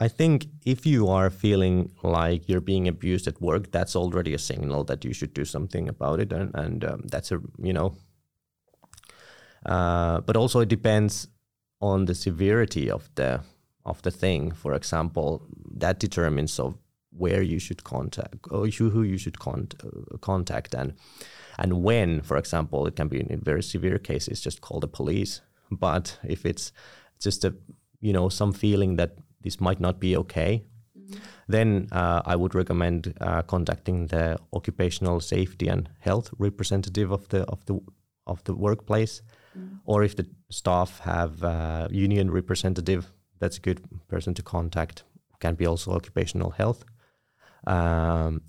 I 0.02 0.08
think 0.08 0.48
if 0.66 0.84
you 0.88 1.10
are 1.10 1.30
feeling 1.30 1.92
like 2.02 2.50
you're 2.50 2.60
being 2.60 2.88
abused 2.88 3.28
at 3.28 3.40
work, 3.40 3.70
that's 3.72 3.96
already 3.96 4.34
a 4.34 4.40
signal 4.40 4.84
that 4.86 5.06
you 5.06 5.14
should 5.14 5.32
do 5.32 5.46
something 5.46 5.88
about 5.88 6.20
it, 6.20 6.34
and, 6.34 6.50
and 6.56 6.84
um, 6.84 7.02
that's 7.06 7.32
a 7.32 7.40
you 7.62 7.72
know. 7.72 7.94
Uh, 9.64 10.22
but 10.22 10.36
also 10.36 10.60
it 10.62 10.70
depends 10.70 11.28
on 11.82 12.06
the 12.06 12.16
severity 12.16 12.90
of 12.90 13.12
the 13.14 13.42
of 13.86 14.02
the 14.02 14.10
thing. 14.10 14.52
For 14.52 14.74
example, 14.74 15.46
that 15.78 16.00
determines 16.00 16.60
of 16.60 16.80
where 17.16 17.44
you 17.44 17.60
should 17.60 17.84
contact 17.84 18.48
or 18.50 18.68
who 18.68 19.04
you 19.04 19.20
should 19.20 19.38
con- 19.38 19.68
uh, 19.84 20.18
contact 20.18 20.74
and 20.74 20.94
and 21.60 21.84
when. 21.84 22.22
For 22.22 22.38
example, 22.38 22.88
it 22.88 22.96
can 22.96 23.08
be 23.08 23.20
in 23.20 23.40
very 23.40 23.62
severe 23.62 24.00
cases 24.00 24.42
just 24.42 24.62
call 24.62 24.80
the 24.80 24.88
police. 24.88 25.42
But 25.70 26.18
if 26.24 26.44
it's 26.44 26.72
just 27.20 27.46
a 27.46 27.54
you 28.00 28.14
know 28.14 28.30
some 28.30 28.52
feeling 28.52 28.96
that 28.96 29.12
this 29.44 29.60
might 29.60 29.80
not 29.80 30.00
be 30.00 30.18
okay, 30.18 30.64
mm-hmm. 30.98 31.20
then 31.48 31.88
uh, 31.92 32.22
I 32.26 32.36
would 32.36 32.56
recommend 32.56 33.14
uh, 33.22 33.42
contacting 33.44 34.08
the 34.08 34.38
occupational 34.54 35.20
safety 35.20 35.68
and 35.68 35.90
health 36.00 36.34
representative 36.38 37.12
of 37.12 37.28
the 37.30 37.44
of 37.46 37.66
the 37.66 37.80
of 38.28 38.44
the 38.44 38.56
workplace, 38.56 39.22
mm-hmm. 39.58 39.78
or 39.86 40.04
if 40.04 40.16
the 40.16 40.26
staff 40.50 41.00
have 41.00 41.44
a 41.44 41.88
union 41.92 42.32
representative, 42.32 43.12
that's 43.40 43.58
a 43.58 43.62
good 43.62 43.82
person 44.08 44.34
to 44.36 44.44
contact. 44.44 45.04
Can 45.40 45.56
be 45.56 45.66
also 45.66 45.92
occupational 45.92 46.52
health, 46.52 46.86
um, 47.66 48.42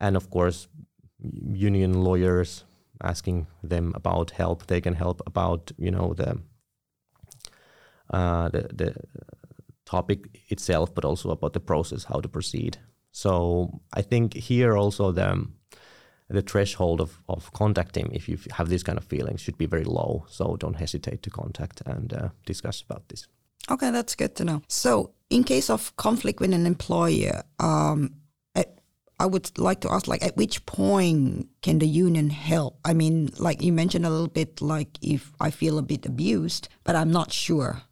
and 0.00 0.16
of 0.16 0.30
course, 0.30 0.68
union 1.52 2.02
lawyers 2.02 2.64
asking 3.02 3.46
them 3.62 3.92
about 3.94 4.30
help. 4.30 4.66
They 4.66 4.80
can 4.80 4.94
help 4.94 5.20
about 5.26 5.72
you 5.76 5.90
know 5.90 6.14
the 6.14 6.38
uh, 8.10 8.48
the 8.48 8.68
the 8.72 8.94
topic 9.84 10.40
itself, 10.48 10.94
but 10.94 11.04
also 11.04 11.30
about 11.30 11.52
the 11.52 11.60
process, 11.60 12.04
how 12.04 12.20
to 12.20 12.28
proceed. 12.28 12.78
So 13.12 13.80
I 13.92 14.02
think 14.02 14.34
here 14.34 14.76
also 14.76 15.12
the 15.12 15.46
the 16.30 16.42
threshold 16.42 17.00
of, 17.00 17.20
of 17.28 17.52
contacting, 17.52 18.10
if 18.12 18.28
you 18.28 18.38
have 18.52 18.68
these 18.70 18.82
kind 18.82 18.98
of 18.98 19.04
feelings, 19.04 19.42
should 19.42 19.58
be 19.58 19.66
very 19.66 19.84
low. 19.84 20.24
So 20.28 20.56
don't 20.56 20.74
hesitate 20.74 21.22
to 21.22 21.30
contact 21.30 21.82
and 21.86 22.12
uh, 22.12 22.28
discuss 22.46 22.80
about 22.80 23.08
this. 23.08 23.28
Okay, 23.70 23.90
that's 23.90 24.14
good 24.14 24.34
to 24.36 24.44
know. 24.44 24.62
So 24.66 25.12
in 25.28 25.44
case 25.44 25.68
of 25.68 25.94
conflict 25.96 26.40
with 26.40 26.54
an 26.54 26.66
employer, 26.66 27.42
um, 27.60 28.14
I 29.20 29.26
would 29.26 29.56
like 29.58 29.80
to 29.82 29.92
ask, 29.92 30.08
like, 30.08 30.24
at 30.24 30.36
which 30.36 30.66
point 30.66 31.48
can 31.62 31.78
the 31.78 31.86
union 31.86 32.30
help? 32.30 32.78
I 32.84 32.94
mean, 32.94 33.30
like 33.38 33.62
you 33.62 33.72
mentioned 33.72 34.04
a 34.04 34.10
little 34.10 34.28
bit, 34.28 34.60
like 34.60 34.98
if 35.00 35.32
I 35.40 35.50
feel 35.50 35.78
a 35.78 35.82
bit 35.82 36.04
abused, 36.04 36.68
but 36.82 36.96
I'm 36.96 37.12
not 37.12 37.32
sure 37.32 37.82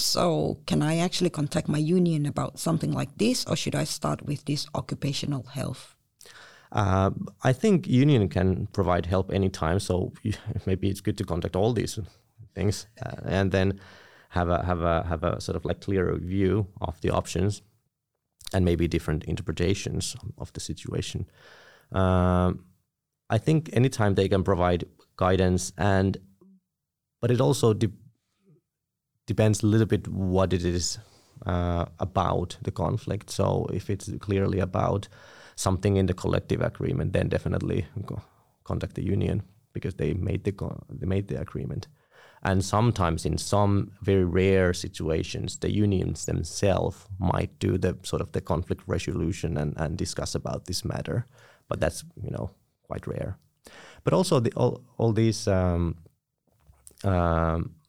so, 0.00 0.58
can 0.66 0.82
I 0.82 0.98
actually 0.98 1.30
contact 1.30 1.68
my 1.68 1.78
union 1.78 2.26
about 2.26 2.58
something 2.58 2.92
like 2.92 3.16
this, 3.18 3.44
or 3.46 3.56
should 3.56 3.74
I 3.74 3.84
start 3.84 4.22
with 4.22 4.44
this 4.44 4.66
occupational 4.74 5.44
health? 5.44 5.96
Uh, 6.72 7.10
I 7.42 7.52
think 7.52 7.86
union 7.88 8.28
can 8.28 8.68
provide 8.68 9.06
help 9.06 9.32
anytime. 9.32 9.80
So 9.80 10.12
maybe 10.66 10.88
it's 10.88 11.00
good 11.00 11.18
to 11.18 11.24
contact 11.24 11.56
all 11.56 11.72
these 11.72 11.98
things, 12.54 12.86
uh, 13.04 13.16
and 13.24 13.52
then 13.52 13.80
have 14.30 14.48
a 14.48 14.64
have 14.64 14.80
a 14.80 15.04
have 15.04 15.24
a 15.24 15.40
sort 15.40 15.56
of 15.56 15.64
like 15.64 15.80
clearer 15.80 16.16
view 16.16 16.66
of 16.80 17.00
the 17.00 17.10
options, 17.10 17.62
and 18.52 18.64
maybe 18.64 18.88
different 18.88 19.24
interpretations 19.24 20.16
of 20.38 20.52
the 20.52 20.60
situation. 20.60 21.26
Um, 21.92 22.64
I 23.28 23.38
think 23.38 23.70
anytime 23.72 24.14
they 24.14 24.28
can 24.28 24.42
provide 24.42 24.84
guidance 25.16 25.72
and, 25.78 26.18
but 27.20 27.30
it 27.30 27.40
also 27.40 27.72
depends 29.30 29.62
a 29.62 29.66
little 29.66 29.86
bit 29.86 30.08
what 30.08 30.52
it 30.52 30.64
is 30.64 30.98
uh, 31.46 31.84
about 32.00 32.58
the 32.62 32.72
conflict. 32.72 33.30
So 33.30 33.66
if 33.72 33.88
it's 33.88 34.10
clearly 34.18 34.58
about 34.58 35.08
something 35.54 35.96
in 35.96 36.06
the 36.06 36.14
collective 36.14 36.60
agreement, 36.60 37.12
then 37.12 37.28
definitely 37.28 37.86
contact 38.64 38.94
the 38.94 39.04
union 39.04 39.42
because 39.72 39.94
they 39.94 40.14
made 40.14 40.42
the 40.42 40.52
they 40.88 41.06
made 41.06 41.28
the 41.28 41.40
agreement. 41.40 41.86
And 42.42 42.64
sometimes, 42.64 43.26
in 43.26 43.38
some 43.38 43.92
very 44.02 44.24
rare 44.24 44.72
situations, 44.74 45.58
the 45.58 45.70
unions 45.84 46.24
themselves 46.24 47.06
might 47.18 47.58
do 47.58 47.78
the 47.78 47.98
sort 48.02 48.22
of 48.22 48.32
the 48.32 48.40
conflict 48.40 48.82
resolution 48.86 49.58
and, 49.58 49.74
and 49.76 49.98
discuss 49.98 50.34
about 50.34 50.64
this 50.64 50.84
matter. 50.84 51.26
But 51.68 51.80
that's 51.80 52.04
you 52.24 52.30
know 52.30 52.50
quite 52.88 53.06
rare. 53.06 53.36
But 54.04 54.12
also 54.12 54.40
the, 54.40 54.52
all 54.56 54.80
all 54.98 55.12
these 55.12 55.46
um, 55.46 55.94
um, 57.04 57.79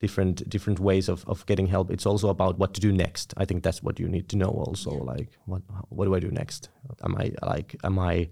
different 0.00 0.48
different 0.48 0.78
ways 0.78 1.08
of, 1.08 1.24
of 1.26 1.44
getting 1.46 1.66
help. 1.66 1.90
It's 1.90 2.06
also 2.06 2.28
about 2.28 2.58
what 2.58 2.74
to 2.74 2.80
do 2.80 2.92
next. 2.92 3.34
I 3.36 3.44
think 3.44 3.62
that's 3.62 3.82
what 3.82 3.98
you 3.98 4.08
need 4.08 4.28
to 4.30 4.36
know. 4.36 4.50
Also, 4.50 4.90
like 4.90 5.30
what 5.46 5.62
what 5.88 6.04
do 6.06 6.14
I 6.14 6.20
do 6.20 6.30
next? 6.30 6.68
Am 7.04 7.16
I 7.16 7.32
like 7.42 7.76
am 7.84 7.98
I 7.98 8.28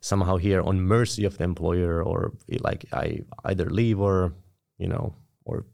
somehow 0.00 0.36
here 0.36 0.62
on 0.62 0.80
mercy 0.80 1.24
of 1.24 1.38
the 1.38 1.44
employer 1.44 2.02
or 2.02 2.32
like 2.60 2.84
I 2.92 3.22
either 3.44 3.68
leave 3.68 4.00
or 4.00 4.32
you 4.78 4.86
know 4.86 5.14
or 5.44 5.66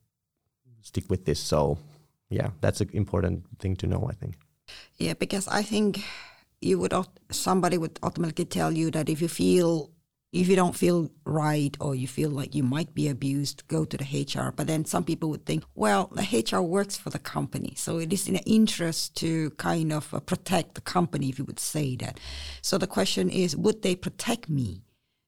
stick 0.81 1.05
with 1.09 1.25
this 1.25 1.41
so 1.41 1.79
yeah 2.31 2.51
that's 2.61 2.81
an 2.81 2.91
important 2.93 3.45
thing 3.59 3.77
to 3.77 3.87
know 3.87 4.09
i 4.11 4.15
think 4.15 4.37
yeah 4.97 5.15
because 5.15 5.47
i 5.49 5.63
think 5.63 6.05
you 6.61 6.79
would 6.79 6.95
somebody 7.31 7.79
would 7.79 7.99
automatically 8.03 8.45
tell 8.45 8.73
you 8.73 8.91
that 8.91 9.09
if 9.09 9.21
you 9.21 9.29
feel 9.29 9.91
if 10.35 10.49
you 10.49 10.57
don't 10.57 10.75
feel 10.75 11.13
right 11.25 11.77
or 11.81 11.95
you 11.95 12.09
feel 12.09 12.29
like 12.29 12.57
you 12.57 12.65
might 12.65 12.93
be 12.93 13.09
abused, 13.09 13.67
go 13.69 13.85
to 13.85 13.97
the 13.97 14.05
HR. 14.05 14.51
But 14.51 14.67
then 14.67 14.85
some 14.85 15.05
people 15.05 15.31
would 15.31 15.47
think, 15.47 15.63
well, 15.77 16.11
the 16.13 16.23
HR 16.23 16.61
works 16.61 16.97
for 16.97 17.11
the 17.11 17.21
company. 17.21 17.75
So 17.77 17.99
it 17.99 18.13
is 18.13 18.27
in 18.27 18.35
interest 18.39 19.15
to 19.19 19.51
kind 19.53 19.93
of 19.93 20.13
uh, 20.13 20.19
protect 20.19 20.75
the 20.75 20.81
company, 20.81 21.29
if 21.29 21.39
you 21.39 21.45
would 21.45 21.61
say 21.61 21.95
that. 21.97 22.19
So 22.63 22.79
the 22.79 22.89
question 22.89 23.31
is, 23.31 23.57
would 23.57 23.83
they 23.83 23.95
protect 23.95 24.51
me? 24.51 24.83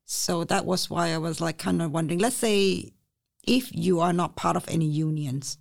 So 0.07 0.43
that 0.45 0.67
was 0.67 0.91
why 0.91 1.13
I 1.13 1.19
was 1.19 1.41
like 1.41 1.59
kind 1.59 1.81
of 1.83 1.93
wondering, 1.93 2.19
let's 2.19 2.37
say 2.37 2.93
if 3.47 3.73
you 3.73 4.01
are 4.01 4.13
not 4.13 4.35
part 4.35 4.57
of 4.57 4.69
any 4.69 4.87
unions, 4.87 5.57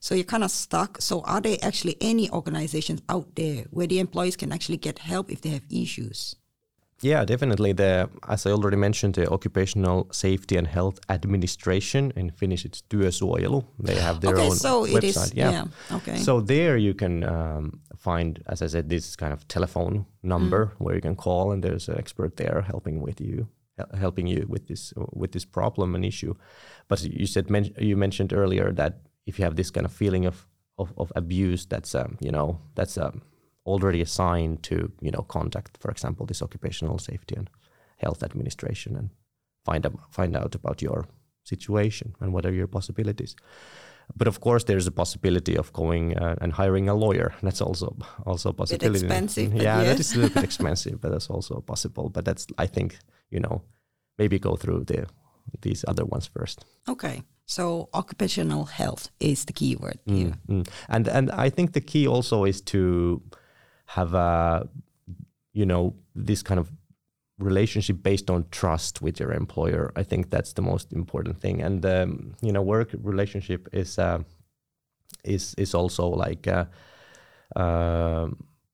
so 0.00 0.14
you're 0.14 0.24
kind 0.24 0.44
of 0.44 0.50
stuck. 0.50 1.00
So 1.00 1.22
are 1.22 1.40
there 1.40 1.56
actually 1.62 1.96
any 2.02 2.28
organizations 2.28 3.00
out 3.08 3.36
there 3.36 3.64
where 3.70 3.86
the 3.86 4.00
employees 4.00 4.36
can 4.36 4.52
actually 4.52 4.76
get 4.76 4.98
help 4.98 5.30
if 5.30 5.40
they 5.40 5.50
have 5.50 5.62
issues? 5.70 6.36
Yeah, 7.02 7.24
definitely. 7.24 7.72
The 7.72 8.08
as 8.28 8.46
I 8.46 8.50
already 8.52 8.76
mentioned, 8.76 9.14
the 9.14 9.28
Occupational 9.28 10.06
Safety 10.12 10.56
and 10.56 10.66
Health 10.66 11.00
Administration 11.08 12.12
in 12.16 12.30
Finnish, 12.30 12.64
it's 12.64 12.82
työsuojelu. 12.88 13.64
They 13.78 13.96
have 13.96 14.20
their 14.20 14.34
okay, 14.34 14.46
own 14.46 14.56
so 14.56 14.82
website. 14.82 14.96
It 14.96 15.04
is, 15.04 15.34
yeah. 15.34 15.50
yeah. 15.50 15.96
Okay. 15.96 16.16
So 16.16 16.40
there 16.40 16.76
you 16.76 16.94
can 16.94 17.24
um, 17.24 17.80
find, 17.96 18.38
as 18.46 18.62
I 18.62 18.68
said, 18.68 18.88
this 18.88 19.16
kind 19.16 19.32
of 19.32 19.46
telephone 19.48 20.04
number 20.22 20.66
mm. 20.66 20.70
where 20.78 20.94
you 20.94 21.00
can 21.00 21.16
call, 21.16 21.52
and 21.52 21.62
there's 21.62 21.88
an 21.88 21.98
expert 21.98 22.36
there 22.36 22.62
helping 22.62 23.02
with 23.02 23.20
you, 23.20 23.48
helping 23.98 24.28
you 24.28 24.46
with 24.48 24.66
this 24.66 24.94
with 25.12 25.32
this 25.32 25.44
problem 25.44 25.94
and 25.94 26.04
issue. 26.04 26.34
But 26.88 27.02
you 27.02 27.26
said 27.26 27.46
you 27.78 27.96
mentioned 27.96 28.32
earlier 28.32 28.72
that 28.72 28.92
if 29.26 29.38
you 29.38 29.44
have 29.44 29.56
this 29.56 29.70
kind 29.70 29.86
of 29.86 29.92
feeling 29.92 30.26
of 30.26 30.46
of, 30.78 30.92
of 30.96 31.12
abuse, 31.16 31.66
that's 31.66 31.94
um, 31.94 32.16
you 32.20 32.30
know 32.30 32.58
that's 32.74 32.96
um, 32.96 33.22
already 33.64 34.00
assigned 34.00 34.62
to 34.64 34.92
you 35.00 35.10
know 35.10 35.22
contact, 35.22 35.78
for 35.78 35.90
example, 35.90 36.26
this 36.26 36.42
occupational 36.42 36.98
safety 36.98 37.34
and 37.36 37.50
health 37.98 38.22
administration 38.22 38.96
and 38.96 39.10
find 39.64 39.86
out 39.86 39.94
find 40.10 40.36
out 40.36 40.54
about 40.54 40.82
your 40.82 41.06
situation 41.44 42.14
and 42.20 42.32
what 42.32 42.46
are 42.46 42.52
your 42.52 42.66
possibilities. 42.68 43.36
But 44.16 44.28
of 44.28 44.40
course, 44.40 44.64
there's 44.64 44.86
a 44.86 44.90
possibility 44.90 45.56
of 45.56 45.72
going 45.72 46.18
uh, 46.18 46.34
and 46.40 46.52
hiring 46.52 46.88
a 46.88 46.94
lawyer. 46.94 47.34
That's 47.42 47.60
also 47.60 47.96
also 48.26 48.50
a 48.50 48.52
possibility. 48.52 49.00
Bit 49.00 49.10
expensive. 49.10 49.54
Yeah, 49.54 49.82
yes. 49.82 49.86
that 49.86 50.00
is 50.00 50.14
a 50.14 50.18
little 50.18 50.34
bit 50.34 50.44
expensive, 50.44 51.00
but 51.00 51.10
that's 51.10 51.30
also 51.30 51.60
possible. 51.60 52.08
But 52.08 52.24
that's 52.24 52.46
I 52.58 52.66
think 52.66 52.98
you 53.30 53.40
know 53.40 53.62
maybe 54.18 54.38
go 54.38 54.56
through 54.56 54.84
the 54.84 55.06
these 55.60 55.84
other 55.88 56.04
ones 56.04 56.26
first. 56.26 56.64
Okay. 56.88 57.22
So 57.46 57.88
occupational 57.92 58.64
health 58.64 59.10
is 59.18 59.44
the 59.44 59.52
key 59.52 59.76
word 59.76 59.98
mm, 60.06 60.34
mm. 60.48 60.66
And 60.88 61.08
and 61.08 61.30
I 61.30 61.50
think 61.50 61.72
the 61.72 61.80
key 61.80 62.06
also 62.06 62.44
is 62.44 62.60
to 62.62 63.20
have 63.94 64.14
a 64.14 64.68
you 65.52 65.66
know 65.66 65.94
this 66.14 66.42
kind 66.42 66.58
of 66.60 66.70
relationship 67.38 68.02
based 68.02 68.30
on 68.30 68.46
trust 68.50 69.02
with 69.02 69.20
your 69.20 69.32
employer. 69.32 69.92
I 69.96 70.02
think 70.02 70.30
that's 70.30 70.52
the 70.52 70.62
most 70.62 70.92
important 70.92 71.40
thing. 71.40 71.60
And 71.62 71.84
um, 71.84 72.34
you 72.40 72.52
know, 72.52 72.62
work 72.62 72.90
relationship 73.02 73.68
is 73.72 73.98
uh, 73.98 74.20
is 75.24 75.54
is 75.58 75.74
also 75.74 76.08
like 76.08 76.48
uh, 76.48 76.64
uh, 77.56 78.28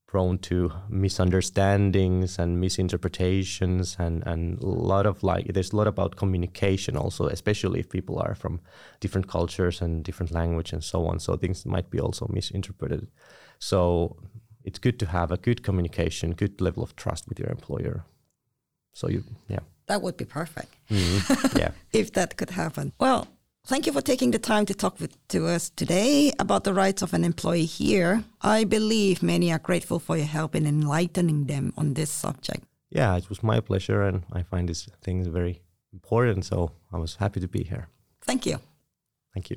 prone 0.06 0.38
to 0.38 0.72
misunderstandings 0.88 2.38
and 2.38 2.60
misinterpretations, 2.60 3.96
and 3.98 4.22
and 4.26 4.62
a 4.62 4.66
lot 4.66 5.06
of 5.06 5.22
like 5.22 5.52
there's 5.52 5.72
a 5.72 5.76
lot 5.76 5.88
about 5.88 6.16
communication 6.16 6.96
also, 6.96 7.26
especially 7.26 7.80
if 7.80 7.88
people 7.88 8.18
are 8.18 8.34
from 8.34 8.60
different 9.00 9.26
cultures 9.28 9.82
and 9.82 10.04
different 10.04 10.32
language 10.32 10.72
and 10.72 10.84
so 10.84 11.06
on. 11.06 11.18
So 11.18 11.36
things 11.36 11.66
might 11.66 11.90
be 11.90 12.00
also 12.00 12.26
misinterpreted. 12.28 13.08
So 13.58 14.16
it's 14.68 14.78
good 14.78 14.98
to 14.98 15.06
have 15.06 15.32
a 15.32 15.38
good 15.38 15.62
communication, 15.62 16.34
good 16.34 16.60
level 16.60 16.82
of 16.82 16.94
trust 16.94 17.26
with 17.28 17.38
your 17.40 17.48
employer. 17.48 18.04
So 18.92 19.08
you, 19.08 19.24
yeah. 19.48 19.64
That 19.86 20.02
would 20.02 20.16
be 20.22 20.26
perfect. 20.26 20.70
Mm-hmm. 20.90 21.58
Yeah. 21.62 21.70
if 22.02 22.12
that 22.12 22.36
could 22.36 22.50
happen. 22.50 22.92
Well, 23.00 23.26
thank 23.66 23.86
you 23.86 23.92
for 23.94 24.02
taking 24.02 24.30
the 24.32 24.38
time 24.38 24.66
to 24.66 24.74
talk 24.74 25.00
with, 25.00 25.12
to 25.28 25.46
us 25.46 25.70
today 25.70 26.32
about 26.38 26.64
the 26.64 26.74
rights 26.74 27.00
of 27.02 27.14
an 27.14 27.24
employee 27.24 27.64
here. 27.64 28.24
I 28.42 28.64
believe 28.64 29.22
many 29.22 29.50
are 29.54 29.62
grateful 29.68 29.98
for 29.98 30.16
your 30.18 30.26
help 30.38 30.54
in 30.54 30.66
enlightening 30.66 31.46
them 31.46 31.72
on 31.78 31.94
this 31.94 32.10
subject. 32.10 32.62
Yeah, 32.90 33.16
it 33.16 33.28
was 33.30 33.42
my 33.42 33.60
pleasure, 33.60 34.02
and 34.02 34.24
I 34.38 34.42
find 34.42 34.68
these 34.68 34.88
things 35.02 35.26
very 35.28 35.62
important. 35.92 36.44
So 36.44 36.72
I 36.92 36.98
was 36.98 37.16
happy 37.16 37.40
to 37.40 37.48
be 37.48 37.64
here. 37.64 37.88
Thank 38.28 38.44
you. 38.44 38.58
Thank 39.34 39.50
you. 39.50 39.56